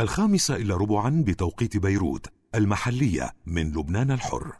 الخامسة 0.00 0.56
إلى 0.56 0.74
ربعا 0.74 1.24
بتوقيت 1.26 1.76
بيروت 1.76 2.26
المحلية 2.54 3.30
من 3.46 3.72
لبنان 3.72 4.10
الحر. 4.10 4.52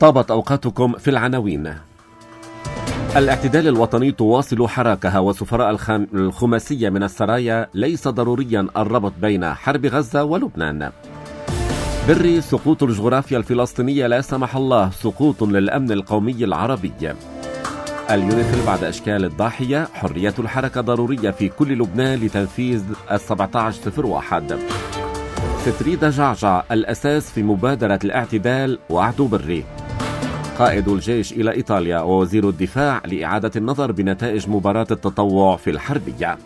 طابت 0.00 0.30
أوقاتكم 0.30 0.92
في 0.92 1.10
العناوين. 1.10 1.74
الاعتدال 3.16 3.68
الوطني 3.68 4.12
تواصل 4.12 4.68
حراكها 4.68 5.18
وسفراء 5.18 5.76
الخماسية 6.14 6.88
من 6.88 7.02
السرايا 7.02 7.68
ليس 7.74 8.08
ضروريا 8.08 8.68
الربط 8.76 9.12
بين 9.20 9.54
حرب 9.54 9.86
غزة 9.86 10.24
ولبنان. 10.24 10.92
بري 12.08 12.40
سقوط 12.40 12.82
الجغرافيا 12.82 13.38
الفلسطينية 13.38 14.06
لا 14.06 14.20
سمح 14.20 14.56
الله 14.56 14.90
سقوط 14.90 15.42
للأمن 15.42 15.92
القومي 15.92 16.44
العربي. 16.44 16.92
اليونيفيل 18.10 18.66
بعد 18.66 18.84
إشكال 18.84 19.24
الضاحية 19.24 19.88
حرية 19.94 20.34
الحركة 20.38 20.80
ضرورية 20.80 21.30
في 21.30 21.48
كل 21.48 21.78
لبنان 21.78 22.18
لتنفيذ 22.18 22.84
ال 22.90 22.96
1701 23.10 24.58
ستريدا 25.58 26.10
جعجع 26.10 26.62
الأساس 26.70 27.30
في 27.30 27.42
مبادرة 27.42 27.98
الاعتدال 28.04 28.78
وعد 28.90 29.26
بري. 29.26 29.64
قائد 30.58 30.88
الجيش 30.88 31.32
إلى 31.32 31.52
إيطاليا 31.52 32.00
ووزير 32.00 32.48
الدفاع 32.48 33.02
لإعادة 33.06 33.50
النظر 33.56 33.92
بنتائج 33.92 34.48
مباراة 34.48 34.86
التطوع 34.90 35.56
في 35.56 35.70
الحربية. 35.70 36.38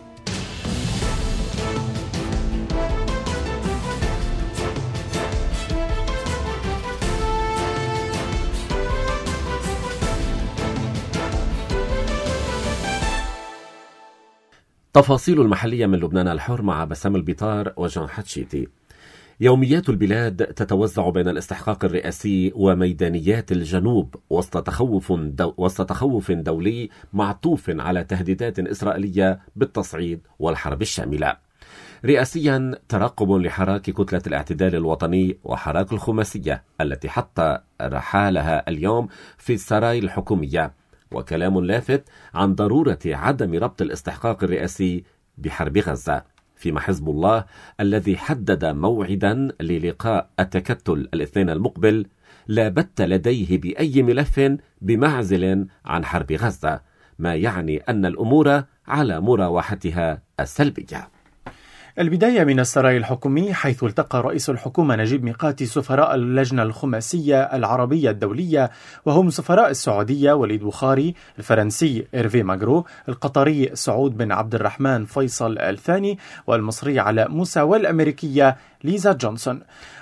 تفاصيل 14.93 15.41
المحلية 15.41 15.85
من 15.85 15.99
لبنان 15.99 16.27
الحر 16.27 16.61
مع 16.61 16.83
بسام 16.83 17.15
البطار 17.15 17.73
وجان 17.77 18.09
حتشيتي 18.09 18.67
يوميات 19.39 19.89
البلاد 19.89 20.45
تتوزع 20.45 21.09
بين 21.09 21.27
الاستحقاق 21.27 21.85
الرئاسي 21.85 22.51
وميدانيات 22.55 23.51
الجنوب 23.51 24.15
وسط 24.29 24.67
تخوف 24.67 25.11
دو 25.11 25.53
وسط 25.57 25.89
تخوف 25.89 26.31
دولي 26.31 26.89
معطوف 27.13 27.69
على 27.69 28.03
تهديدات 28.03 28.59
إسرائيلية 28.59 29.39
بالتصعيد 29.55 30.19
والحرب 30.39 30.81
الشاملة. 30.81 31.37
رئاسيا 32.05 32.75
ترقب 32.89 33.31
لحراك 33.31 33.81
كتلة 33.81 34.21
الاعتدال 34.27 34.75
الوطني 34.75 35.37
وحراك 35.43 35.93
الخماسية 35.93 36.63
التي 36.81 37.09
حط 37.09 37.39
رحالها 37.81 38.69
اليوم 38.69 39.07
في 39.37 39.53
السراي 39.53 39.99
الحكومية 39.99 40.82
وكلام 41.15 41.59
لافت 41.65 42.03
عن 42.33 42.55
ضرورة 42.55 42.99
عدم 43.05 43.53
ربط 43.55 43.81
الاستحقاق 43.81 44.43
الرئاسي 44.43 45.03
بحرب 45.37 45.77
غزة. 45.77 46.23
فيما 46.55 46.79
حزب 46.79 47.09
الله 47.09 47.45
الذي 47.79 48.17
حدد 48.17 48.65
موعدا 48.65 49.47
للقاء 49.61 50.29
التكتل 50.39 51.09
الاثنين 51.13 51.49
المقبل 51.49 52.05
لا 52.47 52.69
بت 52.69 53.01
لديه 53.01 53.57
بأي 53.57 54.03
ملف 54.03 54.57
بمعزل 54.81 55.67
عن 55.85 56.05
حرب 56.05 56.31
غزة 56.31 56.81
ما 57.19 57.35
يعني 57.35 57.77
أن 57.77 58.05
الأمور 58.05 58.63
على 58.87 59.21
مراوحتها 59.21 60.21
السلبية 60.39 61.09
البداية 61.99 62.43
من 62.43 62.59
السراي 62.59 62.97
الحكومي 62.97 63.53
حيث 63.53 63.83
التقى 63.83 64.21
رئيس 64.21 64.49
الحكومة 64.49 64.95
نجيب 64.95 65.23
ميقاتي 65.23 65.65
سفراء 65.65 66.15
اللجنة 66.15 66.63
الخماسية 66.63 67.41
العربية 67.41 68.09
الدولية 68.09 68.71
وهم 69.05 69.29
سفراء 69.29 69.69
السعودية 69.69 70.33
وليد 70.33 70.63
بخاري 70.63 71.15
الفرنسي 71.39 72.07
إيرفي 72.13 72.43
ماغرو 72.43 72.85
القطري 73.09 73.69
سعود 73.73 74.17
بن 74.17 74.31
عبد 74.31 74.55
الرحمن 74.55 75.05
فيصل 75.05 75.57
آل 75.59 75.79
ثاني 75.79 76.19
والمصري 76.47 76.99
علاء 76.99 77.29
موسى 77.29 77.61
والأمريكية 77.61 78.57
ليزا 78.83 79.13
جونسون. 79.13 79.61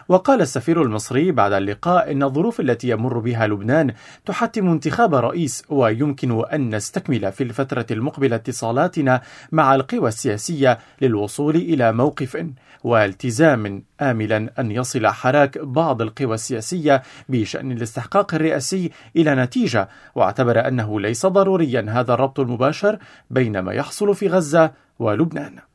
وقال 0.10 0.42
السفير 0.42 0.82
المصري 0.82 1.32
بعد 1.32 1.54
اللقاء 1.54 2.12
إن 2.12 2.24
الظروف 2.24 2.60
التي 2.60 2.90
يمر 2.90 3.20
بها 3.20 3.48
لبنان 3.48 3.94
تحتم 4.26 4.68
انتخاب 4.68 5.16
رئيس 5.16 5.64
ويمكن 5.70 6.44
أن 6.54 6.76
نستكمل 6.76 7.32
في 7.32 7.44
الفترة 7.44 7.86
المقبلة 7.92 8.36
اتصالاتنا 8.36 9.22
مع 9.52 9.76
القوى 9.76 10.08
السياسية 10.08 10.80
للوصول 11.02 11.56
إلى 11.56 11.92
موقف 11.92 12.46
والتزام 12.84 13.84
آملا 14.02 14.50
أن 14.60 14.72
يصل 14.72 15.08
حراك 15.08 15.58
بعض 15.58 16.02
القوى 16.02 16.34
السياسية 16.34 17.02
بشأن 17.30 17.72
الاستحقاق 17.72 18.36
الرئاسي 18.36 18.92
إلى 19.16 19.36
نتيجة 19.36 19.90
واعتبر 20.16 20.68
أنه 20.68 21.00
ليس 21.00 21.26
ضروريا 21.26 21.86
هذا 21.90 22.14
الربط 22.14 22.40
المباشر 22.40 22.98
بين 23.30 23.60
ما 23.60 23.74
يحصل 23.74 24.16
في 24.16 24.28
غزة 24.28 24.72
ولبنان. 25.00 25.71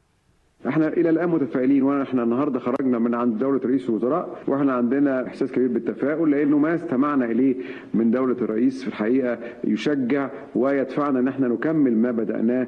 إحنا 0.68 0.88
إلى 0.88 1.10
الان 1.10 1.28
متفائلين 1.28 1.82
وإحنا 1.82 2.22
النهارده 2.22 2.58
خرجنا 2.58 2.98
من 2.98 3.14
عند 3.14 3.38
دولة 3.38 3.60
رئيس 3.64 3.88
الوزراء 3.88 4.38
وإحنا 4.46 4.72
عندنا 4.72 5.26
احساس 5.26 5.52
كبير 5.52 5.68
بالتفاؤل 5.68 6.30
لأنه 6.30 6.58
ما 6.58 6.74
استمعنا 6.74 7.24
إليه 7.24 7.54
من 7.94 8.10
دولة 8.10 8.36
الرئيس 8.42 8.82
في 8.82 8.88
الحقيقة 8.88 9.38
يشجع 9.64 10.28
ويدفعنا 10.54 11.18
ان 11.18 11.28
إحنا 11.28 11.48
نكمل 11.48 11.96
ما 11.96 12.10
بدأناه 12.10 12.66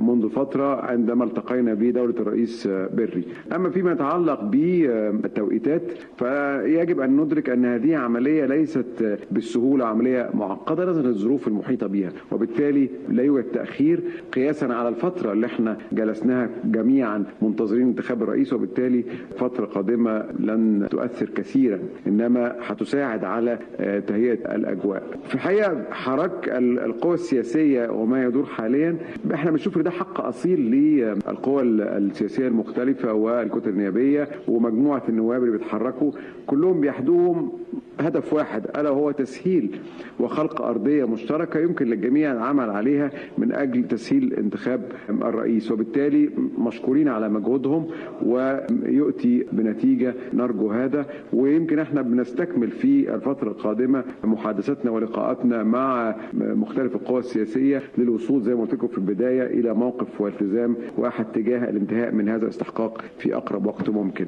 منذ 0.00 0.28
فترة 0.28 0.80
عندما 0.84 1.24
التقينا 1.24 1.74
بدولة 1.74 2.14
الرئيس 2.20 2.66
بري. 2.68 3.24
أما 3.54 3.70
فيما 3.70 3.92
يتعلق 3.92 4.40
بالتوقيتات 4.42 5.82
فيجب 6.18 7.00
أن 7.00 7.16
ندرك 7.16 7.50
أن 7.50 7.64
هذه 7.64 7.96
عملية 7.96 8.46
ليست 8.46 9.18
بالسهولة 9.30 9.84
عملية 9.86 10.30
معقدة 10.34 10.84
نظرا 10.90 11.02
للظروف 11.02 11.48
المحيطة 11.48 11.86
بها 11.86 12.10
وبالتالي 12.32 12.88
لا 13.08 13.22
يوجد 13.22 13.44
تأخير 13.44 14.00
قياسا 14.32 14.66
على 14.66 14.88
الفترة 14.88 15.32
اللي 15.32 15.46
إحنا 15.46 15.76
جلسناها 15.92 16.48
جميعا 16.64 17.24
منتظرين 17.42 17.82
انتخاب 17.86 18.22
الرئيس 18.22 18.52
وبالتالي 18.52 19.04
فترة 19.36 19.64
قادمة 19.66 20.24
لن 20.40 20.86
تؤثر 20.90 21.26
كثيرا 21.30 21.78
إنما 22.06 22.54
هتساعد 22.60 23.24
على 23.24 23.58
تهيئة 24.06 24.54
الأجواء. 24.54 25.02
في 25.28 25.34
الحقيقة 25.34 25.84
حراك 25.90 26.48
القوى 26.58 27.14
السياسية 27.14 27.88
وما 27.88 28.24
يدور 28.24 28.44
حاليا 28.46 28.96
إحنا 29.34 29.50
بنشوف 29.50 29.78
ده 29.78 29.90
حق 29.90 30.20
أصيل 30.20 30.60
للقوى 30.60 31.62
السياسية 31.62 32.48
المختلفة 32.48 33.12
والكتل 33.12 33.70
النيابية 33.70 34.28
ومجموعة 34.48 35.02
النواب 35.08 35.40
اللي 35.44 35.58
بيتحركوا 35.58 36.12
كلهم 36.46 36.80
بيحدوهم 36.80 37.52
هدف 38.00 38.32
واحد 38.32 38.66
ألا 38.76 38.90
هو 38.90 39.10
تسهيل 39.10 39.78
وخلق 40.20 40.62
أرضية 40.62 41.04
مشتركة 41.04 41.60
يمكن 41.60 41.86
للجميع 41.86 42.32
العمل 42.32 42.70
عليها 42.70 43.10
من 43.38 43.52
أجل 43.52 43.88
تسهيل 43.88 44.34
انتخاب 44.34 44.92
الرئيس. 45.10 45.70
وبالتالي 45.70 46.30
مشكورين 46.58 47.08
على 47.08 47.28
مجهودهم 47.28 47.86
ويؤتي 48.22 49.46
بنتيجة 49.52 50.14
نرجو 50.34 50.70
هذا. 50.70 51.06
ويمكن 51.32 51.78
إحنا 51.78 52.02
بنستكمل 52.02 52.70
في 52.70 53.14
الفترة 53.14 53.48
القادمة 53.48 54.04
محادثاتنا 54.24 54.90
ولقاءاتنا 54.90 55.62
مع 55.62 56.16
مختلف 56.34 56.94
القوى 56.96 57.18
السياسية 57.18 57.82
للوصول 57.98 58.42
زي 58.42 58.54
ما 58.54 58.60
قلت 58.60 58.74
لكم 58.74 58.86
في 58.86 58.98
البداية 58.98 59.46
إلى 59.46 59.74
موقف 59.74 60.20
والتزام 60.20 60.76
واحد 60.98 61.24
تجاه 61.24 61.70
الانتهاء 61.70 62.12
من 62.12 62.28
هذا 62.28 62.44
الاستحقاق 62.44 63.04
في 63.18 63.36
أقرب 63.36 63.66
وقت 63.66 63.90
ممكن. 63.90 64.26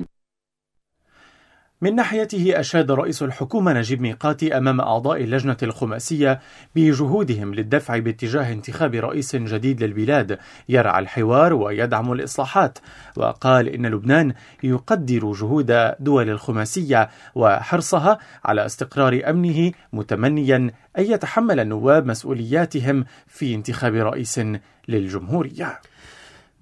من 1.82 1.94
ناحيته 1.94 2.60
أشاد 2.60 2.90
رئيس 2.90 3.22
الحكومة 3.22 3.72
نجيب 3.72 4.00
ميقاتي 4.00 4.56
أمام 4.56 4.80
أعضاء 4.80 5.24
اللجنة 5.24 5.56
الخماسية 5.62 6.40
بجهودهم 6.76 7.54
للدفع 7.54 7.98
باتجاه 7.98 8.52
انتخاب 8.52 8.94
رئيس 8.94 9.36
جديد 9.36 9.82
للبلاد 9.82 10.38
يرعى 10.68 11.02
الحوار 11.02 11.54
ويدعم 11.54 12.12
الإصلاحات 12.12 12.78
وقال 13.16 13.68
إن 13.68 13.86
لبنان 13.86 14.34
يقدر 14.62 15.32
جهود 15.32 15.92
دول 16.00 16.30
الخماسية 16.30 17.08
وحرصها 17.34 18.18
على 18.44 18.66
استقرار 18.66 19.20
أمنه 19.30 19.72
متمنيا 19.92 20.56
أن 20.98 21.04
يتحمل 21.04 21.60
النواب 21.60 22.06
مسؤولياتهم 22.06 23.04
في 23.26 23.54
انتخاب 23.54 23.94
رئيس 23.94 24.40
للجمهورية. 24.88 25.80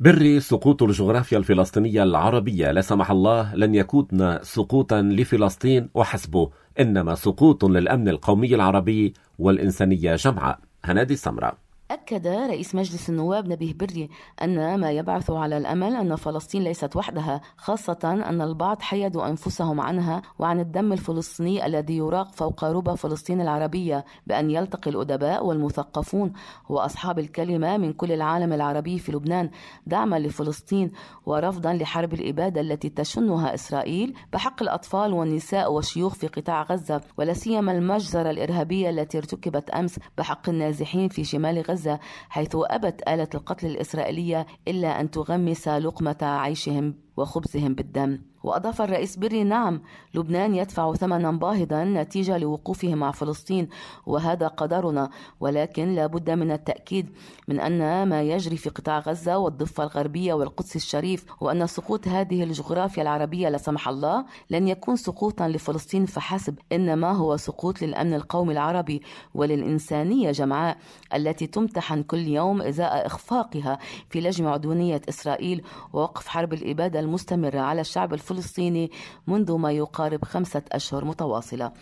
بري 0.01 0.41
سقوط 0.41 0.83
الجغرافيا 0.83 1.39
الفلسطينية 1.39 2.03
العربية 2.03 2.71
لا 2.71 2.81
سمح 2.81 3.11
الله 3.11 3.55
لن 3.55 3.75
يكون 3.75 4.39
سقوطا 4.43 5.03
لفلسطين 5.03 5.91
وحسبه 5.95 6.51
إنما 6.81 7.15
سقوط 7.15 7.65
للأمن 7.65 8.09
القومي 8.09 8.55
العربي 8.55 9.15
والإنسانية 9.39 10.15
جمعاء 10.15 10.59
هنادي 10.85 11.17
سمرة 11.17 11.64
أكد 11.91 12.27
رئيس 12.27 12.75
مجلس 12.75 13.11
النواب 13.11 13.49
نبيه 13.49 13.75
بري 13.75 14.09
أن 14.43 14.81
ما 14.81 14.91
يبعث 14.91 15.31
على 15.31 15.57
الأمل 15.57 15.97
أن 15.97 16.17
فلسطين 16.17 16.65
ليست 16.65 16.97
وحدها 16.97 17.41
خاصة 17.57 17.99
أن 18.05 18.41
البعض 18.41 18.83
حيدوا 18.83 19.29
أنفسهم 19.29 19.81
عنها 19.81 20.23
وعن 20.39 20.61
الدم 20.61 20.93
الفلسطيني 20.93 21.67
الذي 21.67 21.97
يراق 21.97 22.33
فوق 22.33 22.65
ربى 22.65 22.97
فلسطين 22.97 23.41
العربية 23.41 24.05
بأن 24.27 24.51
يلتقي 24.51 24.91
الأدباء 24.91 25.47
والمثقفون. 25.47 26.33
وأصحاب 26.69 27.19
الكلمة 27.19 27.77
من 27.77 27.93
كل 27.93 28.13
العالم 28.13 28.53
العربي 28.53 28.99
في 28.99 29.13
لبنان 29.13 29.51
دعما 29.87 30.19
لفلسطين 30.19 30.93
ورفضا 31.27 31.73
لحرب 31.73 32.15
الإبادة 32.15 32.61
التي 32.61 32.89
تشنها 32.89 33.55
إسرائيل 33.55 34.15
بحق 34.33 34.63
الأطفال 34.63 35.13
والنساء 35.13 35.73
والشيوخ 35.73 36.15
في 36.15 36.27
قطاع 36.27 36.63
غزة 36.63 37.01
ولا 37.19 37.33
سيما 37.33 37.73
المجزرة 37.73 38.31
الإرهابية 38.31 38.91
التي 38.91 39.19
ارتكبت 39.19 39.71
أمس 39.71 39.99
بحق 40.19 40.49
النازحين 40.49 41.09
في 41.09 41.25
شمال 41.25 41.61
غزة. 41.61 41.74
غزة 41.75 41.99
حيث 42.29 42.51
أبت 42.55 43.09
آلة 43.09 43.29
القتل 43.35 43.67
الإسرائيلية 43.67 44.47
إلا 44.69 45.01
أن 45.01 45.11
تغمس 45.11 45.69
لقمة 45.69 46.17
عيشهم. 46.23 47.04
وخبزهم 47.17 47.75
بالدم. 47.75 48.19
وأضاف 48.45 48.83
الرئيس 48.83 49.17
بري 49.17 49.45
نعم 49.45 49.81
لبنان 50.15 50.55
يدفع 50.55 50.95
ثمنا 50.95 51.33
باهظا 51.33 51.85
نتيجة 51.85 52.39
لوقوفه 52.39 52.95
مع 52.95 53.11
فلسطين 53.11 53.69
وهذا 54.07 54.49
قدرنا 54.49 55.11
ولكن 55.41 55.95
لا 55.95 56.07
بد 56.07 56.31
من 56.31 56.51
التأكيد 56.51 57.11
من 57.49 57.61
أن 57.61 58.09
ما 58.09 58.23
يجري 58.23 58.57
في 58.57 58.71
قطاع 58.71 58.99
غزة 58.99 59.39
والضفة 59.39 59.83
الغربية 59.83 60.35
والقدس 60.35 60.77
الشريف 60.77 61.25
وأن 61.41 61.67
سقوط 61.67 62.09
هذه 62.09 62.43
الجغرافيا 62.43 63.03
العربية 63.03 63.49
لا 63.49 63.59
سمح 63.59 63.89
الله 63.89 64.25
لن 64.51 64.69
يكون 64.69 64.97
سقوطا 64.97 65.49
لفلسطين 65.49 66.07
فحسب 66.07 66.59
إنما 66.73 67.13
هو 67.13 67.37
سقوط 67.37 67.83
للأمن 67.83 68.15
القومي 68.15 68.53
العربي 68.53 69.03
وللإنسانية 69.35 70.31
جمعاء 70.31 70.77
التي 71.15 71.47
تمتحن 71.47 72.03
كل 72.03 72.29
يوم 72.29 72.63
إزاء 72.63 73.07
إخفاقها 73.07 73.79
في 74.11 74.21
لجم 74.21 74.47
عدوانية 74.47 75.01
إسرائيل 75.09 75.63
ووقف 75.93 76.29
حرب 76.29 76.53
الإبادة 76.53 77.01
المستمرة 77.05 77.61
على 77.61 77.81
الشعب 77.81 78.15
الفلسطيني 78.15 78.91
منذ 79.27 79.53
ما 79.53 79.73
يقارب 79.73 80.25
خمسة 80.25 80.63
أشهر 80.73 81.05
متواصلة. 81.05 81.73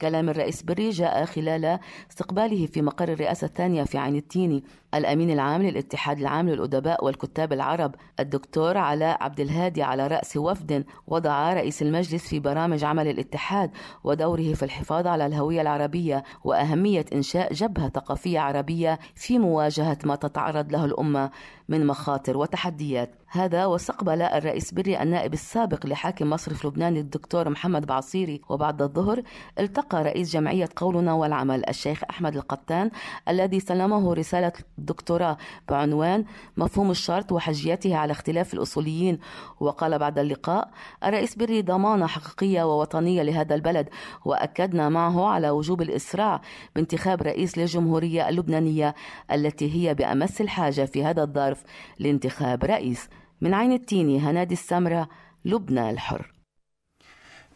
كلام 0.00 0.28
الرئيس 0.28 0.62
بري 0.62 0.90
جاء 0.90 1.24
خلال 1.24 1.78
استقباله 2.10 2.66
في 2.66 2.82
مقر 2.82 3.08
الرئاسة 3.12 3.46
الثانية 3.46 3.84
في 3.84 3.98
عين 3.98 4.16
التيني. 4.16 4.64
الأمين 4.94 5.30
العام 5.30 5.62
للاتحاد 5.62 6.18
العام 6.18 6.48
للأدباء 6.48 7.04
والكتاب 7.04 7.52
العرب 7.52 7.94
الدكتور 8.20 8.78
علاء 8.78 9.22
عبد 9.22 9.40
الهادي 9.40 9.82
على 9.82 10.06
رأس 10.06 10.36
وفد 10.36 10.84
وضع 11.06 11.52
رئيس 11.52 11.82
المجلس 11.82 12.28
في 12.28 12.40
برامج 12.40 12.84
عمل 12.84 13.08
الاتحاد 13.08 13.70
ودوره 14.04 14.54
في 14.54 14.62
الحفاظ 14.62 15.06
على 15.06 15.26
الهوية 15.26 15.60
العربية 15.60 16.24
وأهمية 16.44 17.04
إنشاء 17.12 17.52
جبهة 17.52 17.88
ثقافية 17.88 18.40
عربية 18.40 18.98
في 19.14 19.38
مواجهة 19.38 19.98
ما 20.04 20.16
تتعرض 20.16 20.72
له 20.72 20.84
الأمة 20.84 21.30
من 21.68 21.86
مخاطر 21.86 22.36
وتحديات. 22.36 23.14
هذا 23.30 23.66
واستقبل 23.66 24.22
الرئيس 24.22 24.74
بري 24.74 25.02
النائب 25.02 25.32
السابق 25.32 25.86
لحاكم 25.86 26.30
مصرف 26.30 26.66
لبنان 26.66 26.96
الدكتور 26.96 27.48
محمد 27.48 27.86
بعصيري 27.86 28.40
وبعد 28.48 28.82
الظهر 28.82 29.22
التقى 29.58 30.02
رئيس 30.02 30.32
جمعية 30.32 30.68
قولنا 30.76 31.12
والعمل 31.12 31.68
الشيخ 31.68 32.02
أحمد 32.10 32.36
القطان 32.36 32.90
الذي 33.28 33.60
سلمه 33.60 34.14
رسالة 34.14 34.52
الدكتوراه 34.78 35.36
بعنوان 35.68 36.24
مفهوم 36.56 36.90
الشرط 36.90 37.32
وحجيته 37.32 37.96
على 37.96 38.12
اختلاف 38.12 38.54
الأصوليين. 38.54 39.18
وقال 39.60 39.98
بعد 39.98 40.18
اللقاء 40.18 40.70
الرئيس 41.04 41.34
بري 41.36 41.62
ضمانة 41.62 42.06
حقيقية 42.06 42.62
ووطنية 42.62 43.22
لهذا 43.22 43.54
البلد 43.54 43.88
وأكدنا 44.24 44.88
معه 44.88 45.26
على 45.26 45.50
وجوب 45.50 45.82
الإسراع 45.82 46.40
بانتخاب 46.76 47.22
رئيس 47.22 47.58
للجمهورية 47.58 48.28
اللبنانية 48.28 48.94
التي 49.32 49.74
هي 49.74 49.94
بأمس 49.94 50.40
الحاجة 50.40 50.84
في 50.84 51.04
هذا 51.04 51.22
الظرف 51.22 51.62
لانتخاب 51.98 52.64
رئيس. 52.64 53.08
من 53.40 53.54
عين 53.54 53.72
التيني 53.72 54.18
هنادي 54.20 54.54
السمرة 54.54 55.08
لبنى 55.44 55.90
الحر. 55.90 56.32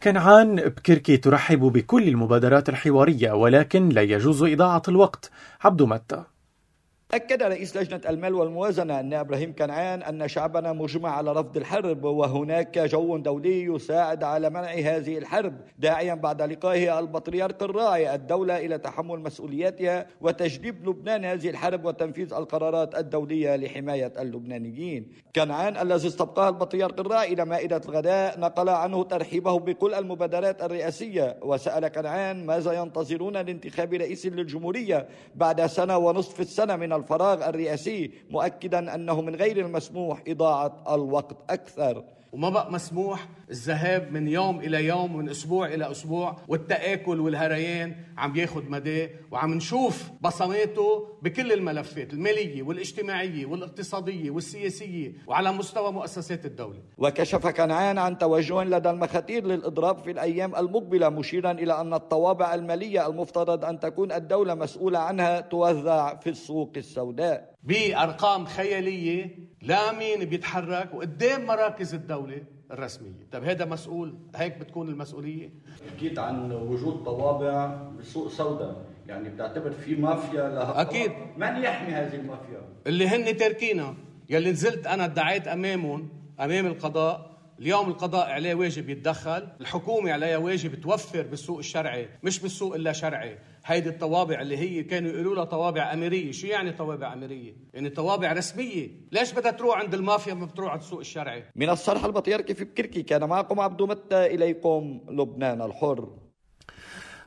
كنعان 0.03 0.55
بكركي 0.55 1.17
ترحب 1.17 1.59
بكل 1.59 2.07
المبادرات 2.07 2.69
الحوارية 2.69 3.31
ولكن 3.31 3.89
لا 3.89 4.01
يجوز 4.01 4.43
إضاعة 4.43 4.81
الوقت. 4.87 5.31
عبد 5.61 5.81
متى؟ 5.81 6.23
أكد 7.11 7.43
رئيس 7.43 7.77
لجنة 7.77 8.01
المال 8.09 8.33
والموازنة 8.33 8.99
أن 8.99 9.13
إبراهيم 9.13 9.55
كنعان 9.55 10.03
أن 10.03 10.27
شعبنا 10.27 10.73
مجمع 10.73 11.09
على 11.09 11.31
رفض 11.31 11.57
الحرب 11.57 12.03
وهناك 12.03 12.79
جو 12.79 13.17
دولي 13.17 13.63
يساعد 13.63 14.23
على 14.23 14.49
منع 14.49 14.71
هذه 14.71 15.17
الحرب. 15.17 15.53
داعيا 15.79 16.13
بعد 16.13 16.41
لقائه 16.41 16.99
البطريرك 16.99 17.63
الراعي 17.63 18.15
الدولة 18.15 18.57
إلى 18.57 18.77
تحمل 18.77 19.19
مسؤولياتها 19.19 20.07
وتجنيب 20.21 20.89
لبنان 20.89 21.25
هذه 21.25 21.49
الحرب 21.49 21.85
وتنفيذ 21.85 22.33
القرارات 22.33 22.95
الدولية 22.95 23.55
لحماية 23.55 24.13
اللبنانيين. 24.19 25.11
كنعان 25.35 25.77
الذي 25.77 26.07
استبقاه 26.07 26.49
البطريرك 26.49 26.99
الراعي 26.99 27.33
إلى 27.33 27.45
مائدة 27.45 27.81
الغداء 27.85 28.39
نقل 28.39 28.69
عنه 28.69 29.03
ترحيبه 29.03 29.59
بكل 29.59 29.93
المبادرات 29.93 30.63
الرئاسية. 30.63 31.37
وسأل 31.41 31.87
كنعان 31.87 32.45
ماذا 32.45 32.73
ينتظرون 32.73 33.33
لانتخاب 33.33 33.93
رئيس 33.93 34.25
للجمهورية 34.25 35.07
بعد 35.35 35.65
سنة 35.65 35.97
ونصف 35.97 36.39
السنة 36.39 36.75
من 36.75 36.93
الفراغ 37.03 37.49
الرئاسي 37.49 38.11
مؤكدا 38.29 38.95
أنه 38.95 39.21
من 39.21 39.35
غير 39.35 39.57
المسموح 39.57 40.23
إضاعة 40.27 40.95
الوقت 40.95 41.37
أكثر. 41.49 42.03
وما 42.33 42.49
بقى 42.49 42.71
مسموح 42.71 43.27
الذهاب 43.49 44.11
من 44.11 44.27
يوم 44.27 44.59
إلى 44.59 44.85
يوم 44.85 45.17
من 45.17 45.29
أسبوع 45.29 45.67
إلى 45.67 45.91
أسبوع 45.91 46.37
والتآكل 46.47 47.19
والهريان 47.19 47.95
عم 48.17 48.35
ياخذ 48.35 48.69
مدى 48.69 49.09
وعم 49.31 49.53
نشوف 49.53 50.11
بصماته 50.21 51.07
بكل 51.21 51.51
الملفات 51.51 52.13
المالية 52.13 52.63
والاجتماعية 52.63 53.45
والاقتصادية 53.45 54.31
والسياسية 54.31 55.13
وعلى 55.27 55.51
مستوى 55.51 55.91
مؤسسات 55.91 56.45
الدولة. 56.45 56.79
وكشف 56.97 57.47
كنعان 57.47 57.97
عن 57.97 58.17
توجه 58.17 58.63
لدى 58.63 58.89
المخاتير 58.89 59.45
للإضراب 59.45 59.97
في 59.97 60.11
الأيام 60.11 60.55
المقبلة 60.55 61.09
مشيرا 61.09 61.51
إلى 61.51 61.81
أن 61.81 61.93
الطوابع 61.93 62.53
المالية 62.53 63.07
المفترض 63.07 63.65
أن 63.65 63.79
تكون 63.79 64.11
الدولة 64.11 64.55
مسؤولة 64.55 64.99
عنها 64.99 65.39
توزع 65.41 66.15
في 66.15 66.29
السوق 66.29 66.71
السوداء. 66.77 67.52
بأرقام 67.63 68.45
خيالية 68.45 69.35
لا 69.61 69.91
مين 69.91 70.25
بيتحرك 70.25 70.93
وقدام 70.93 71.45
مراكز 71.45 71.93
الدولة 71.93 72.41
الرسمية، 72.71 73.27
طيب 73.31 73.43
هذا 73.43 73.65
مسؤول 73.65 74.15
هيك 74.35 74.57
بتكون 74.57 74.89
المسؤولية؟ 74.89 75.49
حكيت 75.95 76.19
عن 76.19 76.51
وجود 76.51 77.03
طوابع 77.03 77.65
بالسوق 77.97 78.27
سوداء. 78.27 78.85
يعني 79.07 79.29
بتعتبر 79.29 79.71
في 79.71 79.95
مافيا 79.95 80.49
لها 80.49 80.81
أكيد. 80.81 81.11
من 81.37 81.63
يحمي 81.63 81.93
هذه 81.93 82.15
المافيا؟ 82.15 82.61
اللي 82.87 83.07
هن 83.07 83.37
تاركينا 83.37 83.95
يلي 84.29 84.51
نزلت 84.51 84.87
أنا 84.87 85.05
ادعيت 85.05 85.47
أمامهم 85.47 86.09
أمام 86.39 86.65
القضاء. 86.65 87.33
اليوم 87.59 87.89
القضاء 87.89 88.29
عليه 88.29 88.55
واجب 88.55 88.89
يتدخل. 88.89 89.47
الحكومة 89.61 90.11
عليها 90.11 90.37
واجب 90.37 90.81
توفر 90.81 91.21
بالسوق 91.21 91.57
الشرعي 91.57 92.09
مش 92.23 92.39
بالسوق 92.39 92.75
إلا 92.75 92.91
شرعي. 92.91 93.37
هيدي 93.65 93.89
الطوابع 93.89 94.41
اللي 94.41 94.57
هي 94.57 94.83
كانوا 94.83 95.11
يقولوا 95.11 95.35
لها 95.35 95.43
طوابع 95.43 95.93
أميرية. 95.93 96.31
شو 96.31 96.47
يعني 96.47 96.71
طوابع 96.71 97.13
أميرية؟ 97.13 97.55
يعني 97.73 97.89
طوابع 97.89 98.33
رسمية. 98.33 98.89
ليش 99.11 99.33
بدها 99.33 99.51
تروح 99.51 99.77
عند 99.77 99.93
المافيا 99.93 100.33
ما 100.33 100.45
بتروح 100.45 100.71
على 100.71 100.79
السوق 100.79 100.99
الشرعي؟ 100.99 101.43
من 101.55 101.69
الصرح 101.69 102.05
البطيركي 102.05 102.53
في 102.53 102.63
بكركي 102.63 103.03
كان 103.03 103.23
معكم 103.29 103.59
عبد 103.59 103.81
متى 103.81 104.25
إليكم 104.25 105.01
لبنان 105.09 105.61
الحر. 105.61 106.09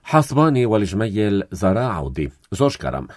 حصباني 0.02 0.66
والجميل 0.66 1.44
زراع 1.52 1.92
عودي. 1.92 2.30
جورج 2.52 2.76
كرم. 2.76 3.08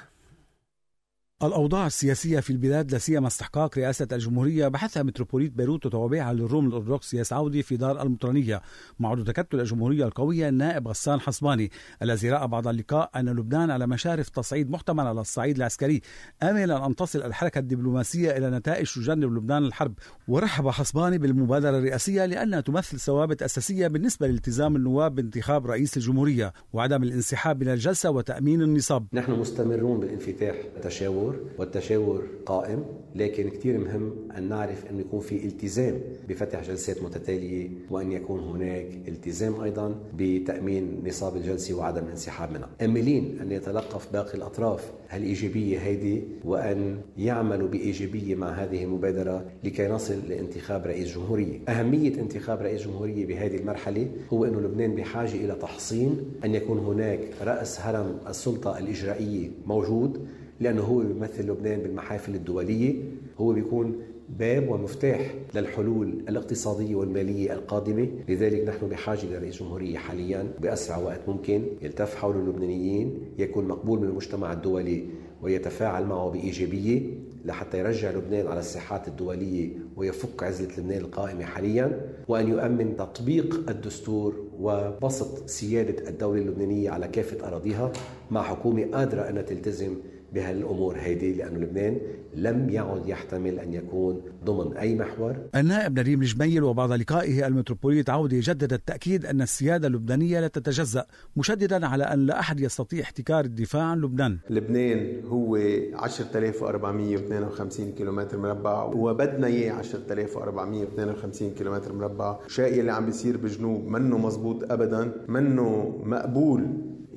الأوضاع 1.43 1.87
السياسية 1.87 2.39
في 2.39 2.49
البلاد 2.49 2.91
لا 2.91 2.97
سيما 2.97 3.27
استحقاق 3.27 3.77
رئاسة 3.77 4.07
الجمهورية 4.11 4.67
بحثها 4.67 5.03
متروبوليت 5.03 5.51
بيروت 5.51 5.85
وتوابعها 5.85 6.33
للروم 6.33 6.67
الأرثوذكس 6.67 7.13
ياس 7.13 7.33
عودي 7.33 7.63
في 7.63 7.77
دار 7.77 8.01
المطرانية. 8.01 8.61
مع 8.99 9.09
عضو 9.09 9.23
تكتل 9.23 9.59
الجمهورية 9.59 10.05
القوية 10.05 10.49
النائب 10.49 10.87
غسان 10.87 11.19
حصباني. 11.19 11.71
الذي 12.01 12.29
رأى 12.29 12.47
بعد 12.47 12.67
اللقاء 12.67 13.09
أن 13.15 13.29
لبنان 13.29 13.71
على 13.71 13.87
مشارف 13.87 14.29
تصعيد 14.29 14.71
محتمل 14.71 15.07
على 15.07 15.21
الصعيد 15.21 15.55
العسكري. 15.55 16.01
آملا 16.43 16.85
أن 16.85 16.95
تصل 16.95 17.21
الحركة 17.23 17.59
الدبلوماسية 17.59 18.37
إلى 18.37 18.49
نتائج 18.49 18.93
تجنب 18.93 19.33
لبنان 19.33 19.65
الحرب. 19.65 19.93
ورحب 20.27 20.67
حصباني 20.67 21.17
بالمبادرة 21.17 21.77
الرئاسية 21.77 22.25
لأنها 22.25 22.61
تمثل 22.61 22.99
ثوابت 22.99 23.43
أساسية 23.43 23.87
بالنسبة 23.87 24.27
لالتزام 24.27 24.75
النواب 24.75 25.15
بانتخاب 25.15 25.67
رئيس 25.67 25.97
الجمهورية. 25.97 26.53
وعدم 26.73 27.03
الانسحاب 27.03 27.63
من 27.63 27.69
الجلسة 27.69 28.09
وتأمين 28.09 28.61
النصاب. 28.61 29.07
نحن 29.13 29.31
مستمرون 29.31 29.99
بالانفتاح 29.99 30.55
التشاور 30.75 31.28
التشاور 31.33 31.59
والتشاور 31.59 32.23
قائم 32.45 32.83
لكن 33.15 33.49
كثير 33.49 33.77
مهم 33.77 34.13
أن 34.37 34.49
نعرف 34.49 34.85
أن 34.91 34.99
يكون 34.99 35.19
في 35.19 35.45
التزام 35.45 36.01
بفتح 36.29 36.63
جلسات 36.67 37.03
متتالية 37.03 37.69
وأن 37.89 38.11
يكون 38.11 38.39
هناك 38.39 38.85
التزام 39.07 39.61
أيضا 39.61 39.95
بتأمين 40.17 41.03
نصاب 41.05 41.35
الجلسة 41.35 41.75
وعدم 41.75 42.03
الانسحاب 42.05 42.51
منها. 42.51 42.69
أملين 42.81 43.39
أن 43.41 43.51
يتلقف 43.51 44.13
باقي 44.13 44.33
الأطراف 44.37 44.91
هالإيجابية 45.09 45.79
هيدي 45.79 46.23
وأن 46.45 46.97
يعملوا 47.17 47.67
بإيجابية 47.67 48.35
مع 48.35 48.49
هذه 48.49 48.83
المبادرة 48.83 49.45
لكي 49.63 49.87
نصل 49.87 50.19
لانتخاب 50.29 50.85
رئيس 50.85 51.15
جمهورية. 51.15 51.59
أهمية 51.69 52.13
انتخاب 52.19 52.61
رئيس 52.61 52.81
جمهورية 52.81 53.25
بهذه 53.25 53.57
المرحلة 53.57 54.07
هو 54.33 54.45
أن 54.45 54.51
لبنان 54.53 54.95
بحاجة 54.95 55.35
إلى 55.35 55.55
تحصين 55.61 56.17
أن 56.45 56.55
يكون 56.55 56.77
هناك 56.79 57.19
رأس 57.41 57.79
هرم 57.81 58.17
السلطة 58.27 58.77
الإجرائية 58.77 59.49
موجود 59.65 60.27
لأنه 60.59 60.81
هو 60.81 60.97
بيمثل 60.99 61.51
لبنان 61.51 61.79
بالمحافل 61.79 62.35
الدولية. 62.35 62.95
هو 63.37 63.53
بيكون 63.53 63.95
باب 64.39 64.69
ومفتاح 64.69 65.33
للحلول 65.55 66.07
الاقتصادية 66.29 66.95
والمالية 66.95 67.53
القادمة. 67.53 68.07
لذلك 68.29 68.67
نحن 68.67 68.87
بحاجة 68.89 69.25
لرئيس 69.25 69.59
جمهورية 69.59 69.97
حاليا 69.97 70.47
بأسرع 70.61 70.97
وقت 70.97 71.19
ممكن 71.27 71.61
يلتف 71.81 72.15
حول 72.15 72.35
اللبنانيين 72.35 73.19
يكون 73.37 73.67
مقبول 73.67 73.99
من 73.99 74.07
المجتمع 74.07 74.53
الدولي 74.53 75.03
ويتفاعل 75.41 76.05
معه 76.05 76.29
بإيجابية 76.29 77.01
لحتى 77.45 77.79
يرجع 77.79 78.11
لبنان 78.11 78.47
على 78.47 78.59
الساحات 78.59 79.07
الدولية 79.07 79.69
ويفك 79.97 80.43
عزلة 80.43 80.69
لبنان 80.77 80.97
القائمة 81.01 81.43
حاليا. 81.43 82.01
وأن 82.27 82.47
يؤمن 82.47 82.97
تطبيق 82.97 83.69
الدستور 83.69 84.33
وبسط 84.59 85.49
سيادة 85.49 86.09
الدولة 86.09 86.41
اللبنانية 86.41 86.89
على 86.89 87.07
كافة 87.07 87.47
أراضيها 87.47 87.91
مع 88.31 88.43
حكومة 88.43 88.85
قادرة 88.93 89.21
أن 89.21 89.45
تلتزم 89.45 89.95
بهالأمور 90.33 90.97
هيدي 90.97 91.33
لأنه 91.33 91.59
لبنان 91.59 91.97
لم 92.35 92.69
يعد 92.69 93.07
يحتمل 93.07 93.59
أن 93.59 93.73
يكون 93.73 94.21
ضمن 94.45 94.77
أي 94.77 94.95
محور. 94.95 95.35
النائب 95.55 95.99
نريم 95.99 96.21
الجميل 96.21 96.63
وبعد 96.63 96.91
لقائه 96.91 97.47
المتروبوليت 97.47 98.09
عودي 98.09 98.39
جدد 98.39 98.73
التأكيد 98.73 99.25
أن 99.25 99.41
السيادة 99.41 99.87
اللبنانية 99.87 100.39
لا 100.39 100.47
تتجزأ 100.47 101.05
مشددا 101.37 101.87
على 101.87 102.03
أن 102.03 102.25
لا 102.25 102.39
أحد 102.39 102.59
يستطيع 102.59 103.01
احتكار 103.01 103.45
الدفاع 103.45 103.83
عن 103.83 104.01
لبنان. 104.01 104.37
لبنان 104.49 105.25
هو 105.25 105.55
10452 105.55 107.91
كيلومتر 107.91 108.37
مربع 108.37 108.83
وبدنا 108.83 109.47
إياه 109.47 109.79
10452 109.79 111.51
كيلومتر 111.51 111.93
مربع، 111.93 112.39
شيء 112.47 112.79
اللي 112.79 112.91
عم 112.91 113.05
بيصير 113.05 113.37
بجنوب 113.37 113.87
منه 113.87 114.17
مزبوط 114.17 114.71
ابدا، 114.71 115.11
منه 115.27 115.99
مقبول 116.03 116.67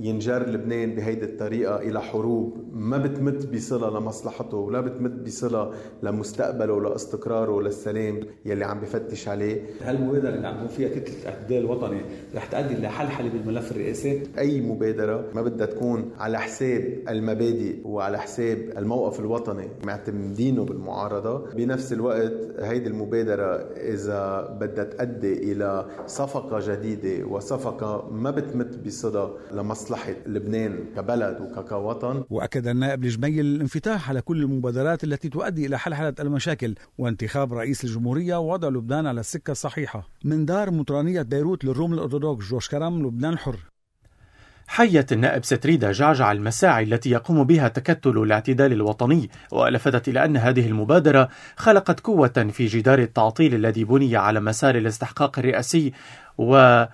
ينجر 0.01 0.49
لبنان 0.49 0.95
بهيدي 0.95 1.25
الطريقة 1.25 1.77
إلى 1.77 2.01
حروب 2.01 2.65
ما 2.73 2.99
بتمت 2.99 3.47
بصلة 3.55 3.99
لمصلحته 4.01 4.57
ولا 4.57 4.81
بتمت 4.81 5.11
بصلة 5.27 5.71
لمستقبله 6.03 6.73
ولاستقراره 6.73 7.61
للسلام 7.61 8.21
يلي 8.45 8.65
عم 8.65 8.81
بفتش 8.81 9.29
عليه. 9.29 9.63
هالمبادرة 9.83 10.29
اللي 10.35 10.49
عم 10.49 10.69
فيها 10.69 10.89
كتلة 10.89 11.15
الاعتدال 11.23 11.59
الوطني 11.59 12.01
رح 12.35 12.45
تؤدي 12.47 12.75
لحلحلة 12.75 13.29
بالملف 13.31 13.73
الرئاسي؟ 13.73 14.23
أي 14.39 14.61
مبادرة 14.61 15.25
ما 15.35 15.43
بدها 15.43 15.67
تكون 15.67 16.11
على 16.19 16.39
حساب 16.39 16.99
المبادئ 17.09 17.77
وعلى 17.85 18.19
حساب 18.19 18.59
الموقف 18.77 19.21
الوطني 19.21 19.69
معتمدينه 19.85 20.65
بالمعارضة. 20.65 21.39
بنفس 21.55 21.93
الوقت 21.93 22.33
هيدي 22.59 22.89
المبادرة 22.89 23.45
إذا 23.77 24.57
بدها 24.61 24.85
تؤدي 24.85 25.53
إلى 25.53 25.87
صفقة 26.07 26.59
جديدة 26.73 27.27
وصفقة 27.27 28.09
ما 28.13 28.31
بتمت 28.31 28.79
بصلة 28.87 29.31
لمصلحة 29.53 29.82
مصلحة 29.83 30.15
لبنان 30.27 30.85
كبلد 30.97 31.41
وكوطن. 31.41 32.25
وأكد 32.31 32.67
النائب 32.67 33.05
الجميل 33.05 33.47
الانفتاح 33.47 34.09
على 34.11 34.21
كل 34.21 34.43
المبادرات 34.43 35.05
التي 35.05 35.29
تؤدي 35.29 35.67
إلى 35.67 35.79
حلحلة 35.79 36.15
المشاكل 36.21 36.75
وانتخاب 36.99 37.53
رئيس 37.53 37.85
الجمهورية 37.85 38.37
ووضع 38.37 38.69
لبنان 38.69 39.07
على 39.07 39.21
السكة 39.21 39.51
الصحيحة 39.51 40.09
من 40.25 40.45
دار 40.45 40.71
مطرانية 40.71 41.23
بيروت 41.23 41.65
للروم 41.65 41.95
الأرثوذكس 41.95 42.51
جوش 42.51 42.69
كرم 42.69 43.07
لبنان 43.07 43.39
حر. 43.39 43.57
حيت 44.67 45.12
النائب 45.12 45.45
ستريدا 45.45 45.93
جعجع 45.93 46.33
المساعي 46.33 46.85
التي 46.85 47.11
يقوم 47.11 47.45
بها 47.45 47.69
تكتل 47.69 48.19
الاعتدال 48.19 48.73
الوطني 48.73 49.31
ولفتت 49.53 50.09
إلى 50.09 50.25
أن 50.25 50.37
هذه 50.37 50.67
المبادرة 50.67 51.29
خلقت 51.57 52.01
قوة 52.01 52.49
في 52.53 52.67
جدار 52.67 52.99
التعطيل 52.99 53.55
الذي 53.55 53.85
بني 53.85 54.17
على 54.17 54.41
مسار 54.41 54.75
الاستحقاق 54.75 55.39
الرئاسي 55.39 55.93
و 56.39 56.85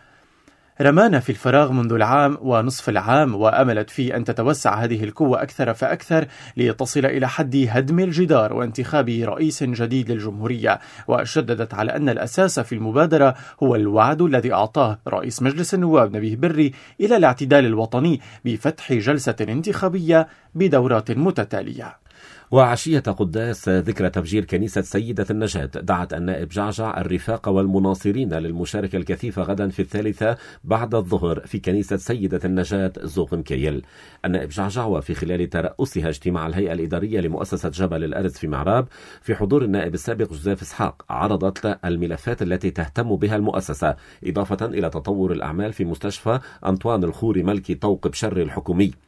رمانا 0.81 1.21
في 1.21 1.31
الفراغ 1.31 1.73
منذ 1.73 1.93
العام 1.93 2.39
ونصف 2.41 2.89
العام 2.89 3.35
وأملت 3.35 3.91
في 3.91 4.17
أن 4.17 4.25
تتوسع 4.25 4.85
هذه 4.85 5.05
القوة 5.05 5.43
أكثر 5.43 5.75
فأكثر 5.75 6.27
لتصل 6.57 7.07
إلى 7.07 7.29
حد 7.29 7.67
هدم 7.71 8.01
الجدار 8.01 8.53
وانتخاب 8.53 9.09
رئيس 9.09 9.63
جديد 9.63 10.11
للجمهورية. 10.11 10.81
وشددت 11.09 11.75
على 11.75 11.97
أن 11.97 12.09
الأساس 12.09 12.61
في 12.61 12.75
المبادرة 12.75 13.35
هو 13.63 13.75
الوعد 13.75 14.23
الذي 14.23 14.53
أعطاه 14.53 14.99
رئيس 15.09 15.43
مجلس 15.43 15.75
النواب 15.75 16.17
نبيه 16.17 16.37
بري 16.37 16.73
إلى 17.01 17.17
الاعتدال 17.17 17.67
الوطني 17.67 18.21
بفتح 18.45 18.93
جلسة 18.93 19.37
انتخابية 19.41 20.29
بدورات 20.55 21.11
متتالية. 21.11 22.08
وعشية 22.51 22.99
قداس 22.99 23.69
ذكرى 23.69 24.11
تفجير 24.11 24.45
كنيسة 24.45 24.81
سيدة 24.81 25.27
النجاة. 25.31 25.65
دعت 25.65 26.15
النائب 26.15 26.49
جعجع 26.49 27.01
الرفاق 27.01 27.49
والمناصرين 27.49 28.35
للمشاركة 28.35 28.97
الكثيفة 28.97 29.43
غدا 29.43 29.69
في 29.69 29.83
الثالثة 29.83 30.37
بعد 30.65 30.95
الظهر 30.95 31.41
في 31.41 31.59
كنيسة 31.59 31.97
سيدة 31.97 32.41
النجاة 32.45 32.93
زوق 32.99 33.35
مكيل. 33.35 33.83
النائب 34.25 34.49
جعجع 34.49 34.85
وفي 34.85 35.15
خلال 35.15 35.51
ترأسها 35.51 36.09
اجتماع 36.09 36.47
الهيئة 36.47 36.73
الإدارية 36.73 37.21
لمؤسسة 37.21 37.69
جبل 37.69 38.05
الأرز 38.05 38.33
في 38.33 38.47
معراب 38.47 38.87
في 39.23 39.35
حضور 39.35 39.65
النائب 39.65 39.95
السابق 39.95 40.29
جوزيف 40.31 40.63
إسحاق 40.63 41.05
عرضت 41.11 41.79
الملفات 41.85 42.43
التي 42.43 42.71
تهتم 42.71 43.17
بها 43.17 43.37
المؤسسة 43.37 43.97
إضافة 44.25 44.67
إلى 44.67 44.91
تطور 44.91 45.33
الأعمال 45.33 45.73
في 45.73 45.85
مستشفى 45.85 46.41
أنطوان 46.67 47.05
الخوري 47.05 47.43
ملكي 47.43 47.75
طوق 47.75 48.09
بشر 48.09 48.43
الحكومي. 48.43 49.08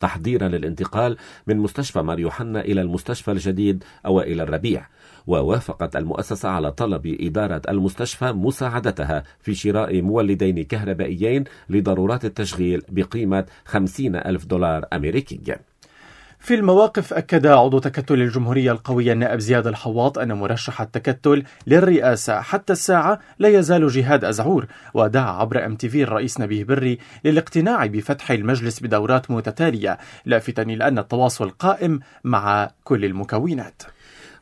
تحضيرا 0.00 0.48
للانتقال 0.48 1.16
من 1.46 1.56
مستشفى 1.56 2.02
مار 2.02 2.20
يوحنا 2.20 2.60
إلى 2.60 2.80
المستشفى 2.80 3.30
الجديد 3.30 3.84
أوائل 4.06 4.40
الربيع. 4.40 4.86
ووافقت 5.26 5.96
المؤسسة 5.96 6.48
على 6.48 6.72
طلب 6.72 7.16
إدارة 7.20 7.62
المستشفى 7.68 8.32
مساعدتها 8.32 9.22
في 9.40 9.54
شراء 9.54 10.02
مولدين 10.02 10.64
كهربائيين 10.64 11.44
لضرورات 11.70 12.24
التشغيل 12.24 12.82
بقيمة 12.88 13.46
50 13.64 14.16
ألف 14.16 14.44
دولار 14.46 14.84
أمريكي 14.92 15.40
في 16.46 16.54
المواقف 16.54 17.12
أكد 17.12 17.46
عضو 17.46 17.78
تكتل 17.78 18.22
الجمهورية 18.22 18.72
القوية 18.72 19.12
النائب 19.12 19.38
زياد 19.38 19.66
الحواط 19.66 20.18
أن 20.18 20.32
مرشح 20.32 20.80
التكتل 20.80 21.42
للرئاسة 21.66 22.40
حتى 22.40 22.72
الساعة 22.72 23.20
لا 23.38 23.48
يزال 23.48 23.88
جهاد 23.88 24.24
أزعور 24.24 24.66
ودعا 24.94 25.30
عبر 25.30 25.66
أم 25.66 25.76
تي 25.76 25.88
في 25.88 26.02
الرئيس 26.02 26.40
نبيه 26.40 26.64
بري 26.64 26.98
للاقتناع 27.24 27.86
بفتح 27.86 28.30
المجلس 28.30 28.80
بدورات 28.80 29.30
متتالية 29.30 29.98
لافتا 30.24 30.62
إلى 30.62 30.88
أن 30.88 30.98
التواصل 30.98 31.50
قائم 31.50 32.00
مع 32.24 32.70
كل 32.84 33.04
المكونات. 33.04 33.82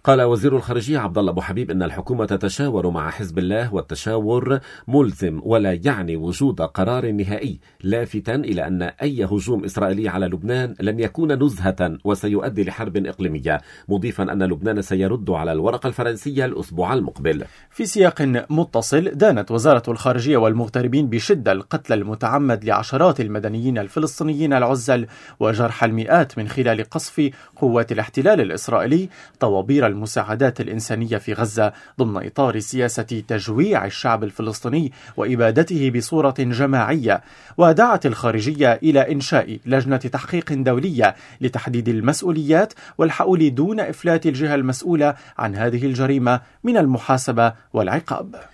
قال 0.05 0.23
وزير 0.23 0.57
الخارجية 0.57 0.99
عبد 0.99 1.19
الله 1.19 1.31
أبو 1.31 1.41
حبيب 1.41 1.71
أن 1.71 1.83
الحكومة 1.83 2.25
تتشاور 2.25 2.91
مع 2.91 3.11
حزب 3.11 3.39
الله 3.39 3.75
والتشاور 3.75 4.59
ملزم 4.89 5.41
ولا 5.43 5.73
يعني 5.73 6.17
وجود 6.17 6.63
قرار 6.63 7.11
نهائي 7.11 7.61
لافتا 7.83 8.35
إلى 8.35 8.67
أن 8.67 8.83
أي 8.83 9.25
هجوم 9.25 9.65
إسرائيلي 9.65 10.09
على 10.09 10.27
لبنان 10.27 10.75
لن 10.81 11.01
يكون 11.01 11.45
نزهة 11.45 11.99
وسيؤدي 12.05 12.65
لحرب 12.65 13.07
إقليمية 13.07 13.61
مضيفا 13.89 14.23
أن 14.23 14.43
لبنان 14.43 14.83
سيرد 14.83 15.31
على 15.31 15.53
الورقة 15.53 15.87
الفرنسية 15.87 16.45
الأسبوع 16.45 16.95
المقبل. 16.95 17.45
في 17.71 17.87
سياق 17.87 18.23
متصل 18.51 19.05
دانت 19.05 19.51
وزارة 19.51 19.83
الخارجية 19.89 20.37
والمغتربين 20.37 21.07
بشدة 21.07 21.53
القتل 21.53 21.93
المتعمد 21.93 22.65
لعشرات 22.65 23.21
المدنيين 23.21 23.79
الفلسطينيين 23.79 24.53
العزل 24.53 25.07
وجرح 25.41 25.85
المئات 25.85 26.39
من 26.39 26.49
خلال 26.49 26.85
قصف 26.85 27.31
قوات 27.57 27.93
الاحتلال 27.93 28.41
الإسرائيلي 28.41 29.09
طوابير 29.41 29.94
المساعدات 29.95 30.61
الإنسانية 30.61 31.19
في 31.19 31.33
غزة 31.33 31.73
ضمن 31.99 32.27
إطار 32.27 32.59
سياسة 32.59 33.23
تجويع 33.29 33.87
الشعب 33.87 34.25
الفلسطيني 34.25 34.93
وإبادته 35.17 35.91
بصورة 35.91 36.35
جماعية 36.39 37.21
ودعت 37.57 38.07
الخارجية 38.07 38.73
إلى 38.83 39.13
إنشاء 39.13 39.59
لجنة 39.67 39.97
تحقيق 39.97 40.53
دولية 40.53 41.15
لتحديد 41.41 41.89
المسؤوليات 41.89 42.73
والحؤول 42.99 43.55
دون 43.55 43.81
إفلات 43.81 44.27
الجهة 44.27 44.55
المسؤولة 44.55 45.15
عن 45.39 45.57
هذه 45.57 45.87
الجريمة 45.87 46.41
من 46.65 46.77
المحاسبة 46.77 47.53
والعقاب. 47.73 48.54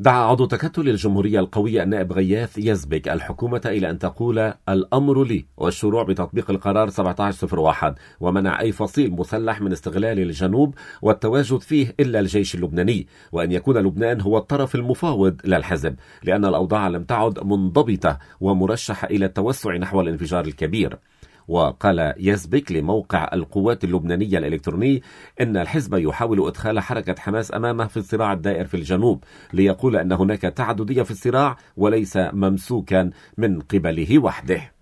دعا 0.00 0.24
عضو 0.24 0.44
تكتل 0.46 0.88
الجمهورية 0.88 1.40
القوية 1.40 1.82
النائب 1.82 2.12
غياث 2.12 2.58
يزبك 2.58 3.08
الحكومة 3.08 3.60
إلى 3.66 3.90
أن 3.90 3.98
تقول 3.98 4.52
الأمر 4.68 5.24
لي 5.24 5.46
والشروع 5.56 6.02
بتطبيق 6.02 6.50
القرار 6.50 6.88
1701 6.88 7.98
ومنع 8.20 8.60
أي 8.60 8.72
فصيل 8.72 9.10
مسلح 9.10 9.60
من 9.60 9.72
استغلال 9.72 10.18
الجنوب 10.18 10.74
والتواجد 11.02 11.60
فيه 11.60 11.94
إلا 12.00 12.20
الجيش 12.20 12.54
اللبناني 12.54 13.06
وأن 13.32 13.52
يكون 13.52 13.78
لبنان 13.78 14.20
هو 14.20 14.38
الطرف 14.38 14.74
المفاوض 14.74 15.40
للحزب 15.44 15.94
لأن 16.22 16.44
الأوضاع 16.44 16.88
لم 16.88 17.04
تعد 17.04 17.44
منضبطة 17.44 18.18
ومرشحة 18.40 19.08
إلى 19.08 19.26
التوسع 19.26 19.76
نحو 19.76 20.00
الانفجار 20.00 20.44
الكبير. 20.44 20.98
وقال 21.48 22.14
يزبك 22.18 22.72
لموقع 22.72 23.30
القوات 23.32 23.84
اللبنانية 23.84 24.38
الإلكتروني 24.38 25.02
إن 25.40 25.56
الحزب 25.56 25.94
يحاول 25.94 26.46
إدخال 26.46 26.80
حركة 26.80 27.14
حماس 27.18 27.54
أمامه 27.54 27.86
في 27.86 27.96
الصراع 27.96 28.32
الدائر 28.32 28.64
في 28.64 28.74
الجنوب 28.74 29.24
ليقول 29.52 29.96
أن 29.96 30.12
هناك 30.12 30.40
تعددية 30.40 31.02
في 31.02 31.10
الصراع 31.10 31.56
وليس 31.76 32.16
ممسوكا 32.16 33.10
من 33.38 33.60
قبله 33.60 34.18
وحده. 34.18 34.79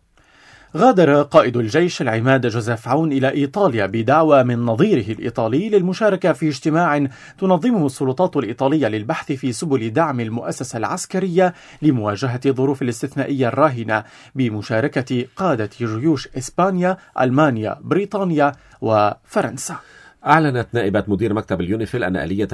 غادر 0.76 1.22
قائد 1.22 1.56
الجيش 1.56 2.02
العماد 2.02 2.46
جوزيف 2.46 2.88
عون 2.88 3.12
إلى 3.12 3.30
إيطاليا 3.30 3.86
بدعوى 3.86 4.44
من 4.44 4.58
نظيره 4.58 5.12
الإيطالي 5.12 5.68
للمشاركة 5.68 6.32
في 6.32 6.48
اجتماع 6.48 7.06
تنظمه 7.38 7.86
السلطات 7.86 8.36
الإيطالية 8.36 8.88
للبحث 8.88 9.32
في 9.32 9.52
سبل 9.52 9.90
دعم 9.90 10.20
المؤسسة 10.20 10.76
العسكرية 10.76 11.54
لمواجهة 11.82 12.40
الظروف 12.46 12.82
الاستثنائية 12.82 13.48
الراهنة 13.48 14.04
بمشاركة 14.34 15.24
قادة 15.36 15.70
جيوش 15.78 16.28
إسبانيا، 16.38 16.96
ألمانيا، 17.20 17.78
بريطانيا 17.80 18.52
وفرنسا. 18.80 19.76
أعلنت 20.26 20.68
نائبة 20.72 21.04
مدير 21.08 21.34
مكتب 21.34 21.60
اليونيفيل 21.60 22.04
أن 22.04 22.16
آلية 22.16 22.48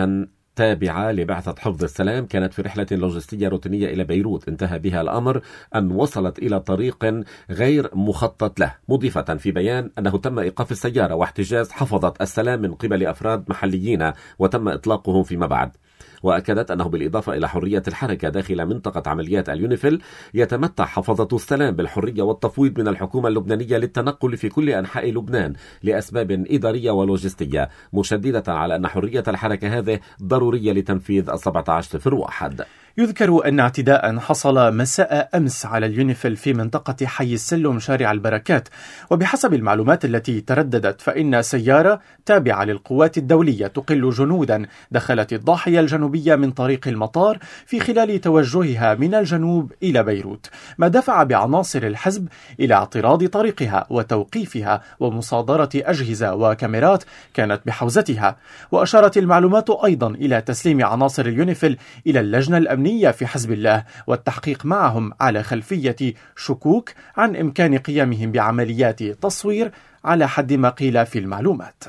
تابعة 0.56 1.12
لبعثة 1.12 1.54
حفظ 1.58 1.84
السلام. 1.84 2.26
كانت 2.26 2.54
في 2.54 2.62
رحلة 2.62 2.86
لوجستية 2.90 3.48
روتينية 3.48 3.86
إلى 3.86 4.04
بيروت. 4.04 4.48
انتهى 4.48 4.78
بها 4.78 5.00
الأمر 5.00 5.40
أن 5.74 5.90
وصلت 5.90 6.38
إلى 6.38 6.60
طريق 6.60 7.24
غير 7.50 7.90
مخطط 7.94 8.60
له. 8.60 8.74
مضيفة 8.88 9.34
في 9.34 9.52
بيان 9.52 9.90
أنه 9.98 10.18
تم 10.18 10.38
إيقاف 10.38 10.72
السيارة 10.72 11.14
واحتجاز 11.14 11.70
حفظة 11.70 12.14
السلام 12.20 12.62
من 12.62 12.74
قبل 12.74 13.06
أفراد 13.06 13.44
محليين 13.48 14.12
وتم 14.38 14.68
إطلاقهم 14.68 15.22
فيما 15.22 15.46
بعد. 15.46 15.76
وأكدت 16.22 16.70
أنه 16.70 16.84
بالإضافة 16.84 17.34
إلى 17.34 17.48
حرية 17.48 17.82
الحركة 17.88 18.28
داخل 18.28 18.66
منطقة 18.66 19.10
عمليات 19.10 19.48
اليونيفيل 19.48 20.02
يتمتع 20.34 20.84
حفظة 20.84 21.28
السلام 21.32 21.76
بالحرية 21.76 22.22
والتفويض 22.22 22.80
من 22.80 22.88
الحكومة 22.88 23.28
اللبنانية 23.28 23.76
للتنقل 23.76 24.36
في 24.36 24.48
كل 24.48 24.70
أنحاء 24.70 25.10
لبنان 25.10 25.52
لأسباب 25.82 26.44
إدارية 26.50 26.90
ولوجستية 26.90 27.68
مشددة 27.92 28.52
على 28.52 28.76
أن 28.76 28.86
حرية 28.86 29.24
الحركة 29.28 29.78
هذه 29.78 30.00
ضرورية 30.22 30.72
لتنفيذ 30.72 31.30
ال 31.30 31.38
1701. 31.38 32.64
يذكر 32.98 33.48
أن 33.48 33.60
اعتداء 33.60 34.18
حصل 34.18 34.76
مساء 34.76 35.28
أمس 35.34 35.66
على 35.66 35.86
اليونيفيل 35.86 36.36
في 36.36 36.52
منطقة 36.52 37.06
حي 37.06 37.34
السلم 37.34 37.78
شارع 37.78 38.12
البركات. 38.12 38.68
وبحسب 39.10 39.54
المعلومات 39.54 40.04
التي 40.04 40.40
ترددت 40.40 41.00
فإن 41.00 41.42
سيارة 41.42 42.00
تابعة 42.26 42.64
للقوات 42.64 43.18
الدولية 43.18 43.66
تقل 43.66 44.10
جنودا. 44.10 44.66
دخلت 44.90 45.32
الضاحية 45.32 45.80
الجنوبية 45.80 46.34
من 46.34 46.50
طريق 46.50 46.88
المطار 46.88 47.38
في 47.66 47.80
خلال 47.80 48.20
توجهها 48.20 48.94
من 48.94 49.14
الجنوب 49.14 49.72
إلى 49.82 50.02
بيروت. 50.02 50.50
ما 50.78 50.88
دفع 50.88 51.22
بعناصر 51.22 51.82
الحزب 51.82 52.28
إلى 52.60 52.74
اعتراض 52.74 53.26
طريقها 53.26 53.86
وتوقيفها 53.90 54.82
ومصادرة 55.00 55.70
أجهزة 55.74 56.34
وكاميرات 56.34 57.04
كانت 57.34 57.60
بحوزتها. 57.66 58.36
وأشارت 58.72 59.18
المعلومات 59.18 59.70
أيضا 59.70 60.08
إلى 60.08 60.40
تسليم 60.40 60.84
عناصر 60.84 61.26
اليونيفيل 61.26 61.78
إلى 62.06 62.20
اللجنة 62.20 62.58
الأمنية 62.58 62.83
الأمنية 62.84 63.10
في 63.10 63.26
حزب 63.26 63.52
الله 63.52 63.84
والتحقيق 64.06 64.66
معهم 64.66 65.12
على 65.20 65.42
خلفية 65.42 66.14
شكوك 66.36 66.90
عن 67.16 67.36
إمكان 67.36 67.78
قيامهم 67.78 68.32
بعمليات 68.32 69.02
تصوير 69.02 69.70
على 70.04 70.28
حد 70.28 70.52
ما 70.52 70.68
قيل 70.68 71.06
في 71.06 71.18
المعلومات. 71.18 71.84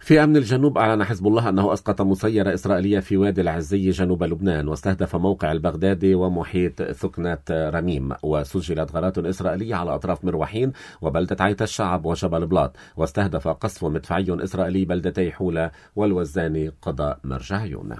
في 0.00 0.24
أمن 0.24 0.36
الجنوب 0.36 0.78
أعلن 0.78 1.04
حزب 1.04 1.26
الله 1.26 1.48
أنه 1.48 1.72
أسقط 1.72 2.02
مسيرة 2.02 2.54
إسرائيلية 2.54 3.00
في 3.00 3.16
وادي 3.16 3.40
العزي 3.40 3.90
جنوب 3.90 4.24
لبنان 4.24 4.68
واستهدف 4.68 5.16
موقع 5.16 5.52
البغدادي 5.52 6.14
ومحيط 6.14 6.82
ثكنة 6.82 7.38
رميم 7.50 8.12
وسجلت 8.22 8.92
غارات 8.92 9.18
إسرائيلية 9.18 9.74
على 9.74 9.94
أطراف 9.94 10.24
مروحين 10.24 10.72
وبلدة 11.02 11.36
عيت 11.40 11.62
الشعب 11.62 12.06
وجبل 12.06 12.46
بلاط 12.46 12.76
واستهدف 12.96 13.48
قصف 13.48 13.84
مدفعي 13.84 14.26
إسرائيلي 14.30 14.84
بلدتي 14.84 15.32
حولة 15.32 15.70
والوزاني 15.96 16.72
قضاء 16.82 17.18
مرجعيون. 17.24 17.96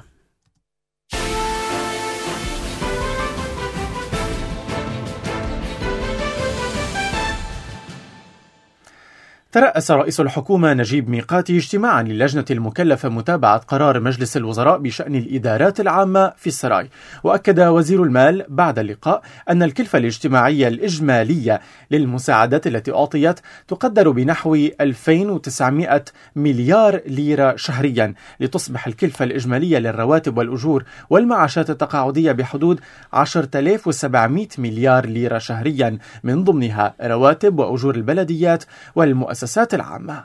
ترأس 9.53 9.91
رئيس 9.91 10.21
الحكومة 10.21 10.73
نجيب 10.75 11.09
ميقاتي 11.09 11.57
اجتماعا 11.57 12.03
للجنة 12.03 12.45
المكلفة 12.51 13.09
متابعة 13.09 13.59
قرار 13.59 14.01
مجلس 14.01 14.37
الوزراء 14.37 14.79
بشأن 14.79 15.15
الإدارات 15.15 15.81
العامة 15.81 16.33
في 16.37 16.47
السراي. 16.47 16.91
وأكد 17.25 17.61
وزير 17.61 18.03
المال 18.03 18.45
بعد 18.49 18.79
اللقاء 18.79 19.23
أن 19.51 19.63
الكلفة 19.63 19.99
الاجتماعية 19.99 20.69
الإجمالية 20.69 21.61
للمساعدات 21.91 22.67
التي 22.67 22.93
أعطيت 22.93 23.41
تقدر 23.69 24.11
بنحو 24.11 24.55
2900 24.55 26.05
مليار 26.37 27.01
ليرة 27.07 27.57
شهريا 27.57 28.15
لتصبح 28.41 28.87
الكلفة 28.87 29.25
الإجمالية 29.25 29.79
للرواتب 29.79 30.39
والأجور 30.39 30.85
والمعاشات 31.11 31.71
التقاعدية 31.71 32.33
بحدود 32.33 32.81
10700 33.15 34.49
مليار 34.59 35.07
ليرة 35.07 35.39
شهريا 35.39 35.99
من 36.25 36.45
ضمنها 36.45 36.95
رواتب 37.03 37.59
وأجور 37.59 37.95
البلديات 37.95 38.65
والمؤسسات 38.97 39.39
المؤسسات 39.49 39.75
العامة. 39.75 40.25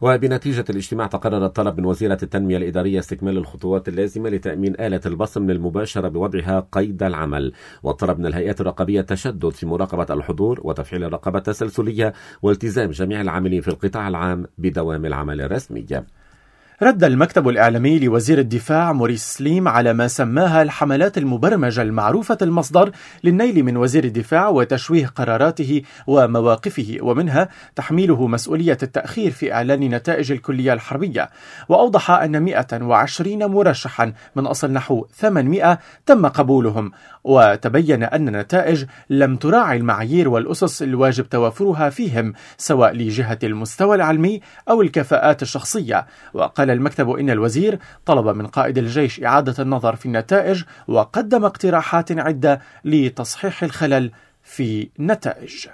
وبنتيجة 0.00 0.64
الاجتماع 0.70 1.06
تقرر 1.06 1.46
الطلب 1.46 1.78
من 1.78 1.84
وزيرة 1.84 2.18
التنمية 2.22 2.56
الإدارية 2.56 2.98
استكمال 2.98 3.36
الخطوات 3.36 3.88
اللازمة 3.88 4.30
لتأمين 4.30 4.80
آلة 4.80 5.00
البصم 5.06 5.50
المباشرة 5.50 6.08
بوضعها 6.08 6.68
قيد 6.72 7.02
العمل. 7.02 7.52
والطلب 7.82 8.18
من 8.18 8.26
الهيئات 8.26 8.60
الرقابية 8.60 9.00
التشدد 9.00 9.48
في 9.48 9.66
مراقبة 9.66 10.14
الحضور 10.14 10.60
وتفعيل 10.64 11.04
الرقابة 11.04 11.38
التسلسلية 11.38 12.12
والتزام 12.42 12.90
جميع 12.90 13.20
العاملين 13.20 13.60
في 13.60 13.68
القطاع 13.68 14.08
العام 14.08 14.46
بدوام 14.58 15.06
العمل 15.06 15.40
الرسمي. 15.40 15.86
رد 16.82 17.04
المكتب 17.04 17.48
الإعلامي 17.48 17.98
لوزير 17.98 18.38
الدفاع 18.38 18.92
موريس 18.92 19.22
سليم 19.22 19.68
على 19.68 19.92
ما 19.92 20.08
سماها 20.08 20.62
الحملات 20.62 21.18
المبرمجة 21.18 21.82
المعروفة 21.82 22.38
المصدر 22.42 22.90
للنيل 23.24 23.62
من 23.64 23.76
وزير 23.76 24.04
الدفاع 24.04 24.48
وتشويه 24.48 25.06
قراراته 25.06 25.82
ومواقفه 26.06 26.96
ومنها 27.00 27.48
تحميله 27.76 28.26
مسؤولية 28.26 28.78
التأخير 28.82 29.30
في 29.30 29.52
إعلان 29.52 29.80
نتائج 29.80 30.32
الكلية 30.32 30.72
الحربية. 30.72 31.30
وأوضح 31.68 32.10
أن 32.10 32.42
120 32.42 33.46
مرشحا 33.46 34.12
من 34.36 34.46
أصل 34.46 34.72
نحو 34.72 35.06
800 35.14 35.78
تم 36.06 36.26
قبولهم. 36.26 36.92
وتبين 37.24 38.02
أن 38.02 38.28
النتائج 38.28 38.84
لم 39.10 39.36
تراعي 39.36 39.76
المعايير 39.76 40.28
والأسس 40.28 40.82
الواجب 40.82 41.28
توافرها 41.28 41.90
فيهم 41.90 42.32
سواء 42.56 42.92
لجهة 42.92 43.38
المستوى 43.42 43.96
العلمي 43.96 44.40
أو 44.70 44.82
الكفاءات 44.82 45.42
الشخصية. 45.42 46.06
وقال 46.34 46.71
المكتب 46.72 47.10
إن 47.10 47.30
الوزير 47.30 47.78
طلب 48.06 48.36
من 48.36 48.46
قائد 48.46 48.78
الجيش 48.78 49.22
إعادة 49.24 49.62
النظر 49.62 49.96
في 49.96 50.06
النتائج 50.06 50.62
وقدم 50.88 51.44
اقتراحات 51.44 52.12
عدة 52.12 52.60
لتصحيح 52.84 53.62
الخلل 53.62 54.10
في 54.42 54.88
النتائج. 54.98 55.66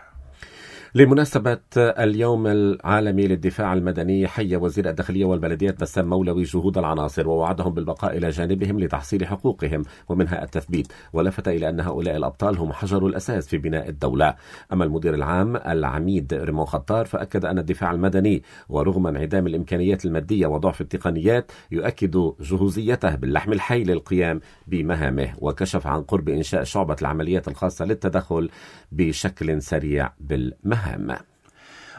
لمناسبة 0.98 1.58
اليوم 1.76 2.46
العالمي 2.46 3.26
للدفاع 3.26 3.72
المدني 3.72 4.28
حي 4.28 4.56
وزير 4.56 4.88
الداخلية 4.88 5.24
والبلديات 5.24 5.80
بسام 5.80 6.08
مولوي 6.08 6.42
جهود 6.42 6.78
العناصر 6.78 7.28
ووعدهم 7.28 7.74
بالبقاء 7.74 8.16
إلى 8.16 8.28
جانبهم 8.28 8.80
لتحصيل 8.80 9.26
حقوقهم 9.26 9.82
ومنها 10.08 10.42
التثبيت 10.42 10.92
ولفت 11.12 11.48
إلى 11.48 11.68
أن 11.68 11.80
هؤلاء 11.80 12.16
الأبطال 12.16 12.58
هم 12.58 12.72
حجر 12.72 13.06
الأساس 13.06 13.48
في 13.48 13.58
بناء 13.58 13.88
الدولة. 13.88 14.34
أما 14.72 14.84
المدير 14.84 15.14
العام 15.14 15.56
العميد 15.56 16.34
ريمون 16.34 16.66
خطار 16.66 17.06
فأكد 17.06 17.44
أن 17.44 17.58
الدفاع 17.58 17.90
المدني 17.90 18.42
ورغم 18.68 19.06
انعدام 19.06 19.46
الإمكانيات 19.46 20.04
المادية 20.04 20.46
وضعف 20.46 20.80
التقنيات 20.80 21.52
يؤكد 21.70 22.32
جهوزيته 22.40 23.14
باللحم 23.14 23.52
الحي 23.52 23.84
للقيام 23.84 24.40
بمهامه 24.66 25.34
وكشف 25.38 25.86
عن 25.86 26.02
قرب 26.02 26.28
إنشاء 26.28 26.64
شعبة 26.64 26.96
العمليات 27.02 27.48
الخاصة 27.48 27.84
للتدخل 27.84 28.50
بشكل 28.92 29.62
سريع 29.62 30.12
بالمهام. 30.20 30.87
hemme. 30.88 31.18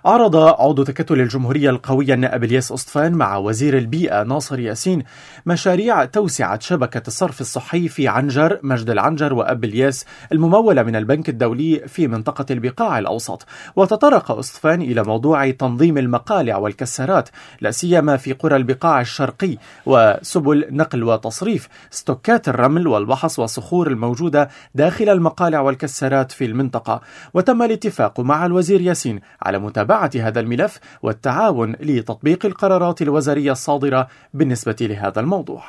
عرض 0.05 0.35
عضو 0.35 0.83
تكتل 0.83 1.21
الجمهورية 1.21 1.69
القوية 1.69 2.13
النائب 2.13 2.43
الياس 2.43 2.71
أسطفان 2.71 3.11
مع 3.11 3.37
وزير 3.37 3.77
البيئة 3.77 4.23
ناصر 4.23 4.59
ياسين 4.59 5.03
مشاريع 5.45 6.05
توسعة 6.05 6.59
شبكة 6.59 7.01
الصرف 7.07 7.41
الصحي 7.41 7.87
في 7.87 8.07
عنجر 8.07 8.59
مجد 8.63 8.89
العنجر 8.89 9.33
وأب 9.33 9.63
الياس 9.63 10.05
الممولة 10.31 10.83
من 10.83 10.95
البنك 10.95 11.29
الدولي 11.29 11.79
في 11.87 12.07
منطقة 12.07 12.45
البقاع 12.51 12.99
الأوسط. 12.99 13.45
وتطرق 13.75 14.31
أسطفان 14.31 14.81
إلى 14.81 15.03
موضوع 15.03 15.51
تنظيم 15.51 15.97
المقالع 15.97 16.57
والكسارات 16.57 17.29
لا 17.61 17.71
سيما 17.71 18.17
في 18.17 18.33
قرى 18.33 18.55
البقاع 18.55 19.01
الشرقي 19.01 19.57
وسبل 19.85 20.67
نقل 20.71 21.03
وتصريف 21.03 21.67
ستوكات 21.91 22.49
الرمل 22.49 22.87
والبحص 22.87 23.39
والصخور 23.39 23.87
الموجودة 23.87 24.49
داخل 24.75 25.09
المقالع 25.09 25.59
والكسارات 25.59 26.31
في 26.31 26.45
المنطقة. 26.45 27.01
وتم 27.33 27.63
الاتفاق 27.63 28.19
مع 28.19 28.45
الوزير 28.45 28.81
ياسين 28.81 29.19
على 29.41 29.59
متابعة 29.59 29.88
متابعة 29.89 30.11
هذا 30.27 30.39
الملف 30.39 30.79
والتعاون 31.01 31.71
لتطبيق 31.79 32.45
القرارات 32.45 33.01
الوزارية 33.01 33.51
الصادرة 33.51 34.07
بالنسبة 34.33 34.75
لهذا 34.81 35.19
الموضوع. 35.19 35.63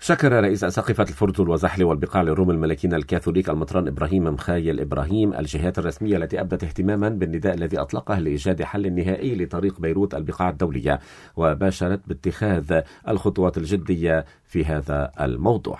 شكر 0.00 0.32
رئيس 0.32 0.64
أساقفة 0.64 1.02
الفرتل 1.02 1.48
وزحل 1.48 1.84
والبقاع 1.84 2.22
للروم 2.22 2.50
الملكين 2.50 2.94
الكاثوليك 2.94 3.50
المطران 3.50 3.88
إبراهيم 3.88 4.24
مخايل 4.24 4.80
إبراهيم 4.80 5.34
الجهات 5.34 5.78
الرسمية 5.78 6.16
التي 6.16 6.40
أبدت 6.40 6.64
اهتماما 6.64 7.08
بالنداء 7.08 7.54
الذي 7.54 7.78
أطلقه 7.78 8.18
لإيجاد 8.18 8.62
حل 8.62 8.94
نهائي 8.94 9.34
لطريق 9.44 9.80
بيروت 9.80 10.14
البقاع 10.14 10.50
الدولية 10.50 11.00
وباشرت 11.36 12.00
باتخاذ 12.06 12.80
الخطوات 13.08 13.58
الجدية 13.58 14.24
في 14.44 14.64
هذا 14.64 15.10
الموضوع. 15.20 15.78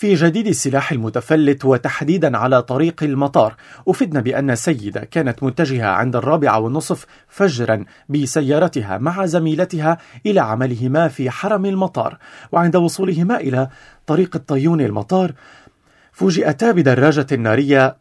في 0.00 0.14
جديد 0.14 0.46
السلاح 0.46 0.92
المتفلت 0.92 1.64
وتحديدا 1.64 2.38
على 2.38 2.62
طريق 2.62 3.02
المطار. 3.02 3.54
أفدنا 3.88 4.20
بأن 4.20 4.56
سيدة 4.56 5.00
كانت 5.00 5.42
متجهة 5.42 5.86
عند 5.86 6.16
الرابعة 6.16 6.58
والنصف 6.58 7.06
فجرا 7.28 7.84
بسيارتها 8.08 8.98
مع 8.98 9.26
زميلتها 9.26 9.98
إلى 10.26 10.40
عملهما 10.40 11.08
في 11.08 11.30
حرم 11.30 11.66
المطار 11.66 12.18
وعند 12.52 12.76
وصولهما 12.76 13.36
إلى 13.36 13.68
طريق 14.06 14.36
الطيون 14.36 14.80
المطار 14.80 15.32
فوجئتا 16.20 16.72
بدراجة 16.72 17.36
نارية 17.36 17.96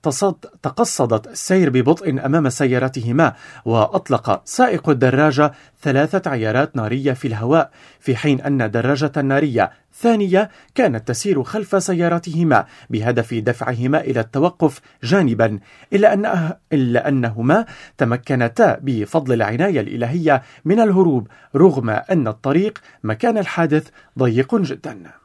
تقصدت 0.63 1.27
السير 1.27 1.69
ببطء 1.69 2.25
أمام 2.25 2.49
سيارتهما 2.49 3.33
وأطلق 3.65 4.41
سائق 4.45 4.89
الدراجة 4.89 5.51
ثلاثة 5.81 6.31
عيارات 6.31 6.75
نارية 6.75 7.13
في 7.13 7.27
الهواء 7.27 7.71
في 7.99 8.15
حين 8.15 8.41
أن 8.41 8.71
دراجة 8.71 9.21
نارية 9.21 9.71
ثانية 9.99 10.49
كانت 10.75 11.07
تسير 11.07 11.43
خلف 11.43 11.83
سيارتهما 11.83 12.65
بهدف 12.89 13.33
دفعهما 13.33 13.99
إلى 13.99 14.19
التوقف 14.19 14.81
جانبا 15.03 15.59
إلا, 15.93 16.13
أن 16.13 16.53
إلا 16.73 17.07
أنهما 17.07 17.65
تمكنتا 17.97 18.79
بفضل 18.81 19.33
العناية 19.33 19.79
الإلهية 19.79 20.43
من 20.65 20.79
الهروب 20.79 21.27
رغم 21.55 21.89
أن 21.89 22.27
الطريق 22.27 22.79
مكان 23.03 23.37
الحادث 23.37 23.87
ضيق 24.19 24.55
جدا. 24.55 25.18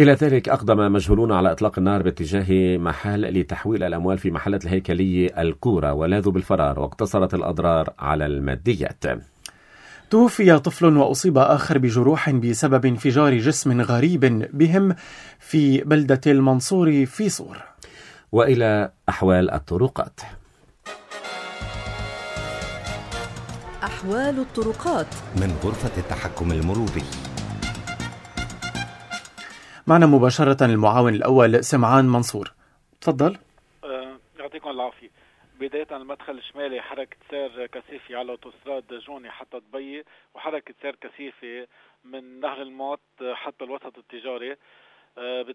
إلى 0.00 0.12
ذلك 0.12 0.48
أقدم 0.48 0.92
مجهولون 0.92 1.32
على 1.32 1.52
إطلاق 1.52 1.78
النار 1.78 2.02
باتجاه 2.02 2.76
محل 2.76 3.40
لتحويل 3.40 3.82
الأموال 3.82 4.18
في 4.18 4.30
محلة 4.30 4.60
الهيكلية 4.64 5.42
الكورة 5.42 5.92
ولاذوا 5.92 6.32
بالفرار 6.32 6.80
واقتصرت 6.80 7.34
الأضرار 7.34 7.92
على 7.98 8.26
الماديات. 8.26 9.04
توفي 10.10 10.58
طفل 10.58 10.96
وأصيب 10.96 11.38
آخر 11.38 11.78
بجروح 11.78 12.30
بسبب 12.30 12.86
انفجار 12.86 13.38
جسم 13.38 13.80
غريب 13.80 14.48
بهم 14.52 14.94
في 15.38 15.80
بلدة 15.80 16.20
المنصور 16.26 17.06
في 17.06 17.28
صور. 17.28 17.56
وإلى 18.32 18.90
أحوال 19.08 19.50
الطرقات. 19.50 20.20
أحوال 23.84 24.38
الطرقات. 24.38 25.14
من 25.36 25.56
غرفة 25.64 26.00
التحكم 26.00 26.52
المروري. 26.52 27.33
معنا 29.86 30.06
مباشرة 30.06 30.64
المعاون 30.64 31.14
الأول 31.14 31.64
سمعان 31.64 32.04
منصور. 32.04 32.52
تفضل. 33.00 33.38
أه 33.84 34.16
يعطيكم 34.38 34.70
العافية 34.70 35.10
بداية 35.60 35.96
المدخل 35.96 36.38
الشمالي 36.38 36.82
حركة 36.82 37.16
سير 37.30 37.66
كثيفة 37.66 38.16
على 38.16 38.30
أوتوستراد 38.32 38.94
جونيه 38.94 39.30
حتى 39.30 39.60
ضبيه 39.60 40.04
وحركة 40.34 40.74
سير 40.82 40.96
كثيفة 41.00 41.66
من 42.04 42.40
نهر 42.40 42.62
الموت 42.62 43.00
حتى 43.32 43.64
الوسط 43.64 43.98
التجاري 43.98 44.56
أه 45.18 45.54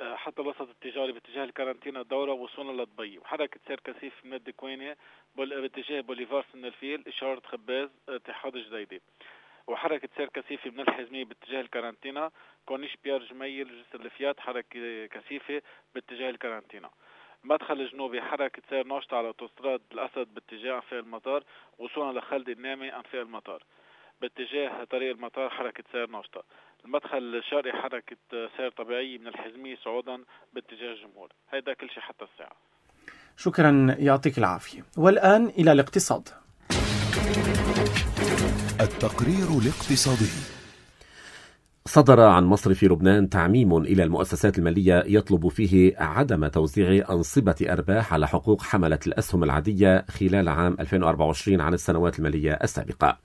حتى 0.00 0.42
الوسط 0.42 0.68
التجاري 0.68 1.12
باتجاه 1.12 1.44
الكارنتينا 1.44 2.00
الدورة 2.00 2.32
وصولا 2.32 2.82
لضبيه. 2.82 3.18
وحركة 3.18 3.60
سير 3.68 3.80
كثيف 3.84 4.12
من 4.24 4.34
الدكوينة 4.34 4.96
باتجاه 5.36 6.00
بوليفار 6.00 6.44
سن 6.52 6.64
الفيل 6.64 7.04
إشارة 7.06 7.42
خباز 7.46 7.88
باتجاه 8.08 8.52
جديدة 8.56 9.00
وحركة 9.68 10.08
سير 10.16 10.28
كثيفة 10.28 10.70
من 10.70 10.80
الحازمية 10.80 11.24
باتجاه 11.24 11.60
الكارنتينا 11.60 12.30
كورنيش 12.66 12.96
بيار 13.04 13.22
جميل 13.24 13.66
جسر 13.66 14.00
الفيات 14.04 14.40
حركة 14.40 15.06
كثيفة 15.06 15.62
باتجاه 15.94 16.30
الكارنتينا 16.30 16.90
المدخل 17.44 17.80
الجنوبي 17.80 18.22
حركة 18.22 18.62
سير 18.70 18.86
ناشطة 18.86 19.16
على 19.16 19.26
أوتوستراد 19.26 19.80
الأسد 19.92 20.28
باتجاه 20.34 20.74
أنفاق 20.74 20.98
المطار 20.98 21.44
وصولا 21.78 22.18
لخالد 22.18 22.48
النامي 22.48 22.96
أنفاق 22.96 23.20
المطار. 23.20 23.62
باتجاه 24.20 24.84
طريق 24.84 25.10
المطار 25.10 25.50
حركة 25.50 25.84
سير 25.92 26.10
ناشطة 26.10 26.42
المدخل 26.84 27.18
الشرقي 27.18 27.72
حركة 27.82 28.16
سير 28.56 28.70
طبيعية 28.70 29.18
من 29.18 29.26
الحزمية 29.26 29.76
صعودا 29.84 30.24
باتجاه 30.52 30.92
الجمهور. 30.92 31.28
هيدا 31.50 31.72
كل 31.72 31.90
شيء 31.90 32.00
حتى 32.00 32.24
الساعة. 32.24 32.56
شكرا 33.36 33.96
يعطيك 33.98 34.38
العافية. 34.38 34.82
والآن 34.96 35.46
إلى 35.46 35.72
الاقتصاد. 35.72 36.28
التقرير 38.80 39.58
الاقتصادي. 39.58 40.30
صدر 41.86 42.20
عن 42.20 42.44
مصرف 42.44 42.84
لبنان 42.84 43.28
تعميم 43.28 43.76
إلى 43.76 44.02
المؤسسات 44.02 44.58
المالية 44.58 45.04
يطلب 45.06 45.48
فيه 45.48 45.94
عدم 45.98 46.46
توزيع 46.46 47.04
أنصبة 47.10 47.54
أرباح 47.62 48.12
على 48.12 48.28
حقوق 48.28 48.62
حملة 48.62 48.98
الأسهم 49.06 49.44
العادية 49.44 50.04
خلال 50.10 50.48
عام 50.48 50.76
2024 50.80 51.60
عن 51.60 51.74
السنوات 51.74 52.18
المالية 52.18 52.52
السابقة. 52.52 53.18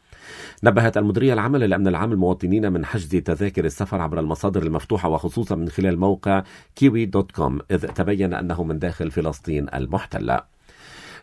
نبهت 0.64 0.98
المديرية 0.98 1.34
العامة 1.34 1.58
للأمن 1.58 1.88
العام 1.88 2.12
المواطنين 2.12 2.72
من 2.72 2.86
حجز 2.86 3.10
تذاكر 3.10 3.66
السفر 3.66 4.02
عبر 4.02 4.20
المصادر 4.20 4.64
المفتوحة 4.64 5.10
وخصوصا 5.10 5.56
من 5.56 5.70
خلال 5.70 6.00
موقع 6.00 6.44
Kiwi 6.76 7.06
dot 7.06 7.32
com 7.32 7.60
إذ 7.72 7.88
تبين 7.88 8.34
أنه 8.34 8.64
من 8.64 8.80
داخل 8.80 9.12
فلسطين 9.12 9.68
المحتلة. 9.74 10.54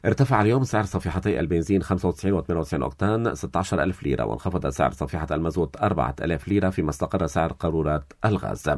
ارتفع 0.05 0.43
اليوم 0.43 0.65
سعر 0.65 0.85
صفيحتي 0.85 1.41
البنزين 1.41 1.83
95 1.83 2.43
و98 2.43 2.75
أوكتان 2.83 3.35
16000 3.35 4.03
ليرة 4.03 4.25
وانخفض 4.25 4.67
سعر 4.67 4.91
صفيحة 4.91 5.27
المازوت 5.31 5.77
4000 5.77 6.49
ليرة 6.49 6.71
فيما 6.71 6.91
استقر 6.91 7.27
سعر 7.27 7.53
قارورة 7.53 8.05
الغاز. 8.25 8.71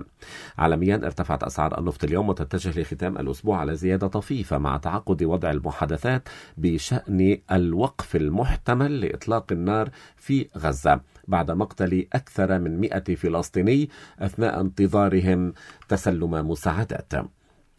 عالميا 0.59 0.95
ارتفعت 0.97 1.43
أسعار 1.43 1.79
النفط 1.79 2.05
اليوم 2.05 2.29
وتتجه 2.29 2.81
لختام 2.81 3.19
الأسبوع 3.19 3.59
على 3.59 3.75
زيادة 3.75 4.07
طفيفة 4.07 4.59
مع 4.59 4.77
تعقد 4.77 5.23
وضع 5.23 5.51
المحادثات 5.51 6.29
بشأن 6.57 7.39
الوقف 7.53 8.17
المحتمل 8.17 9.01
لإطلاق 9.01 9.53
النار 9.53 9.91
في 10.17 10.49
غزة 10.59 11.01
بعد 11.29 11.51
مقتل 11.51 12.07
أكثر 12.13 12.59
من 12.59 12.81
100 12.81 13.01
فلسطيني 13.15 13.91
أثناء 14.19 14.61
انتظارهم 14.61 15.53
تسلم 15.89 16.51
مساعدات. 16.51 17.13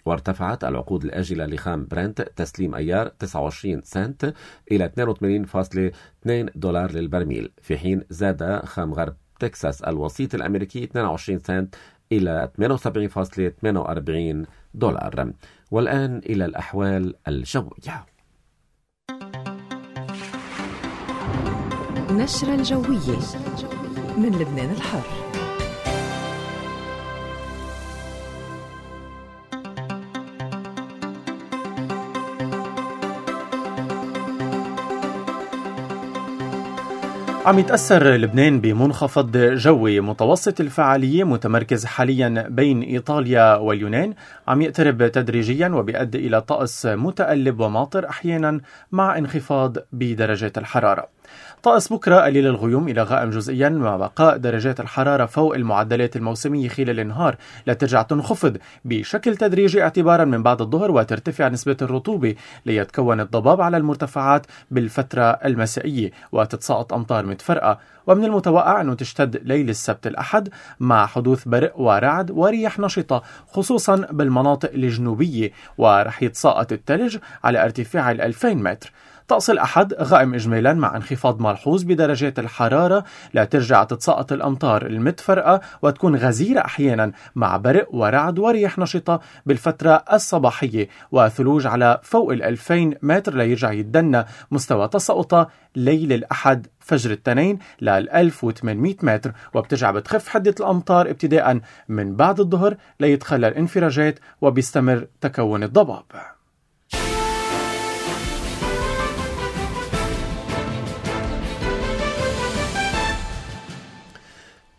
وارتفعت 0.05 0.63
العقود 0.63 1.03
الآجلة 1.03 1.45
لخام 1.45 1.87
برنت 1.91 2.21
تسليم 2.21 2.75
أيار 2.75 3.07
29 3.07 3.81
سنت 3.81 4.33
إلى 4.71 4.85
82.2 4.85 6.51
دولار 6.55 6.91
للبرميل. 6.91 7.51
في 7.61 7.77
حين 7.77 8.03
زاد 8.09 8.65
خام 8.65 8.93
غرب 8.93 9.15
تكساس 9.39 9.81
الوسيط 9.81 10.35
الأمريكي 10.35 10.83
22 10.83 11.39
سنت 11.39 11.75
إلى 12.11 12.51
78.48 12.57 14.45
دولار. 14.73 15.33
والآن 15.71 16.17
إلى 16.17 16.45
الأحوال 16.45 17.15
الجوية. 17.27 18.05
نشرة 22.11 22.55
الجوية 22.55 23.19
من 24.17 24.39
لبنان 24.39 24.71
الحر. 24.71 25.22
عم 37.45 37.59
يتأثر 37.59 38.07
لبنان 38.07 38.61
بمنخفض 38.61 39.37
جوي 39.37 39.99
متوسط 39.99 40.61
الفعالية 40.61 41.23
متمركز 41.23 41.85
حاليا 41.85 42.45
بين 42.49 42.81
إيطاليا 42.81 43.55
واليونان. 43.55 44.13
عم 44.47 44.61
يقترب 44.61 45.07
تدريجيا 45.07 45.67
وبيؤدي 45.67 46.27
إلى 46.27 46.41
طقس 46.41 46.85
متقلب 46.85 47.59
وماطر 47.59 48.09
أحيانا 48.09 48.61
مع 48.91 49.17
انخفاض 49.17 49.77
بدرجات 49.91 50.57
الحرارة. 50.57 51.07
طقس 51.63 51.93
بكرة 51.93 52.19
قليل 52.19 52.47
الغيوم 52.47 52.87
إلى 52.87 53.03
غائم 53.03 53.29
جزئيا 53.29 53.69
مع 53.69 53.97
بقاء 53.97 54.37
درجات 54.37 54.79
الحرارة 54.79 55.25
فوق 55.25 55.55
المعدلات 55.55 56.15
الموسمية 56.15 56.69
خلال 56.69 56.99
النهار. 56.99 57.35
لترجع 57.67 58.01
تنخفض. 58.01 58.57
بشكل 58.85 59.37
تدريجي 59.37 59.83
اعتبارا 59.83 60.25
من 60.25 60.43
بعد 60.43 60.61
الظهر 60.61 60.91
وترتفع 60.91 61.47
نسبة 61.47 61.77
الرطوبة 61.81 62.35
ليتكون 62.65 63.19
الضباب 63.19 63.61
على 63.61 63.77
المرتفعات 63.77 64.45
بالفترة 64.71 65.23
المسائية 65.23 66.11
وتتساقط 66.31 66.93
أمطار 66.93 67.25
متفرقة. 67.25 67.79
ومن 68.07 68.25
المتوقع 68.25 68.81
أنه 68.81 68.93
تشتد 68.93 69.41
ليل 69.43 69.69
السبت 69.69 70.07
الأحد 70.07 70.49
مع 70.79 71.05
حدوث 71.05 71.47
برق 71.47 71.79
ورعد 71.79 72.31
ورياح 72.31 72.79
نشطة 72.79 73.23
خصوصا 73.47 73.95
بالمناطق 74.11 74.71
الجنوبية 74.73 75.51
ورح 75.77 76.23
يتساقط 76.23 76.71
الثلج 76.71 77.17
على 77.43 77.63
ارتفاع 77.63 78.11
ال 78.11 78.21
2000 78.21 78.53
متر. 78.53 78.91
طقس 79.33 79.49
الأحد 79.49 79.93
غائم 79.93 80.33
إجمالا 80.33 80.73
مع 80.73 80.95
انخفاض 80.95 81.41
ملحوظ 81.41 81.83
بدرجات 81.83 82.39
الحرارة. 82.39 83.03
لا 83.33 83.45
ترجع 83.45 83.83
تتساقط 83.83 84.31
الأمطار 84.31 84.85
المتفرقة 84.85 85.61
وتكون 85.81 86.15
غزيرة 86.15 86.59
أحيانا 86.59 87.11
مع 87.35 87.57
برق 87.57 87.87
ورعد 87.95 88.39
ورياح 88.39 88.79
نشطة 88.79 89.21
بالفترة 89.45 90.03
الصباحية. 90.13 90.87
وثلوج 91.11 91.67
على 91.67 91.99
فوق 92.03 92.31
ال 92.31 92.43
2000 92.43 92.93
متر 93.01 93.35
ليرجع 93.35 93.71
يتدنى 93.71 94.25
مستوى 94.51 94.87
تساقطها 94.87 95.47
ليل 95.75 96.13
الأحد 96.13 96.67
فجر 96.79 97.11
التنين 97.11 97.59
لل 97.81 98.09
1800 98.09 98.95
متر. 99.03 99.31
وبترجع 99.53 99.91
بتخف 99.91 100.27
حدة 100.27 100.55
الأمطار 100.59 101.09
ابتداء 101.09 101.59
من 101.89 102.15
بعد 102.15 102.39
الظهر 102.39 102.75
ليتخلى 102.99 103.47
الانفراجات 103.47 104.19
وبيستمر 104.41 105.07
تكون 105.21 105.63
الضباب. 105.63 106.03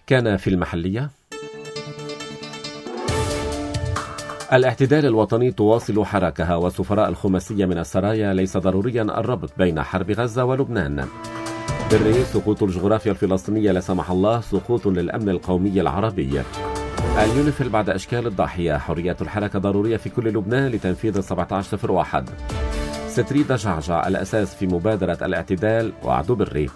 كان 0.06 0.36
في 0.36 0.50
المحلية. 0.50 1.10
الاعتدال 4.52 5.06
الوطني 5.06 5.52
تواصل 5.52 6.04
حركها 6.04 6.56
وسفراء 6.56 7.08
الخماسية 7.08 7.66
من 7.66 7.78
السرايا 7.78 8.34
ليس 8.34 8.56
ضروريا 8.56 9.02
الربط 9.02 9.52
بين 9.58 9.82
حرب 9.82 10.10
غزة 10.10 10.44
ولبنان. 10.44 11.06
بري 11.90 12.24
سقوط 12.24 12.62
الجغرافيا 12.62 13.12
الفلسطينية 13.12 13.72
لا 13.72 13.80
سمح 13.80 14.10
الله 14.10 14.40
سقوط 14.40 14.86
للأمن 14.86 15.28
القومي 15.28 15.80
العربي. 15.80 16.42
اليونيفيل 17.18 17.68
بعد 17.68 17.90
أشكال 17.90 18.26
الضاحية 18.26 18.78
حرية 18.78 19.16
الحركة 19.20 19.58
ضرورية 19.58 19.96
في 19.96 20.08
كل 20.10 20.28
لبنان 20.28 20.66
لتنفيذ 20.66 21.16
1701 21.16 22.30
ستريدا 23.08 23.56
جعجع 23.56 24.08
الأساس 24.08 24.54
في 24.54 24.66
مبادرة 24.66 25.18
الاعتدال 25.22 25.92
وعد 26.02 26.26
بري. 26.26 26.70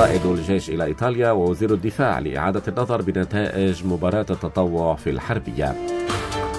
قائد 0.00 0.26
الجيش 0.26 0.70
إلى 0.70 0.84
إيطاليا 0.84 1.30
ووزير 1.30 1.74
الدفاع 1.74 2.18
لإعادة 2.18 2.62
النظر 2.68 3.02
بنتائج 3.02 3.86
مباراة 3.86 4.26
التطوع 4.30 4.96
في 4.96 5.10
الحربية. 5.10 5.74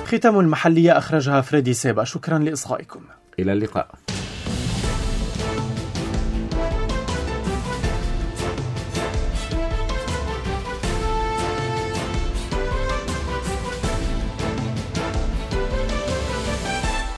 ختام 0.05 0.39
المحلية 0.39 0.97
أخرجها 0.97 1.41
فريدي 1.41 1.73
سيبا. 1.73 2.03
شكرا 2.03 2.39
لإصغائكم. 2.39 2.99
إلى 3.39 3.53
اللقاء. 3.53 3.87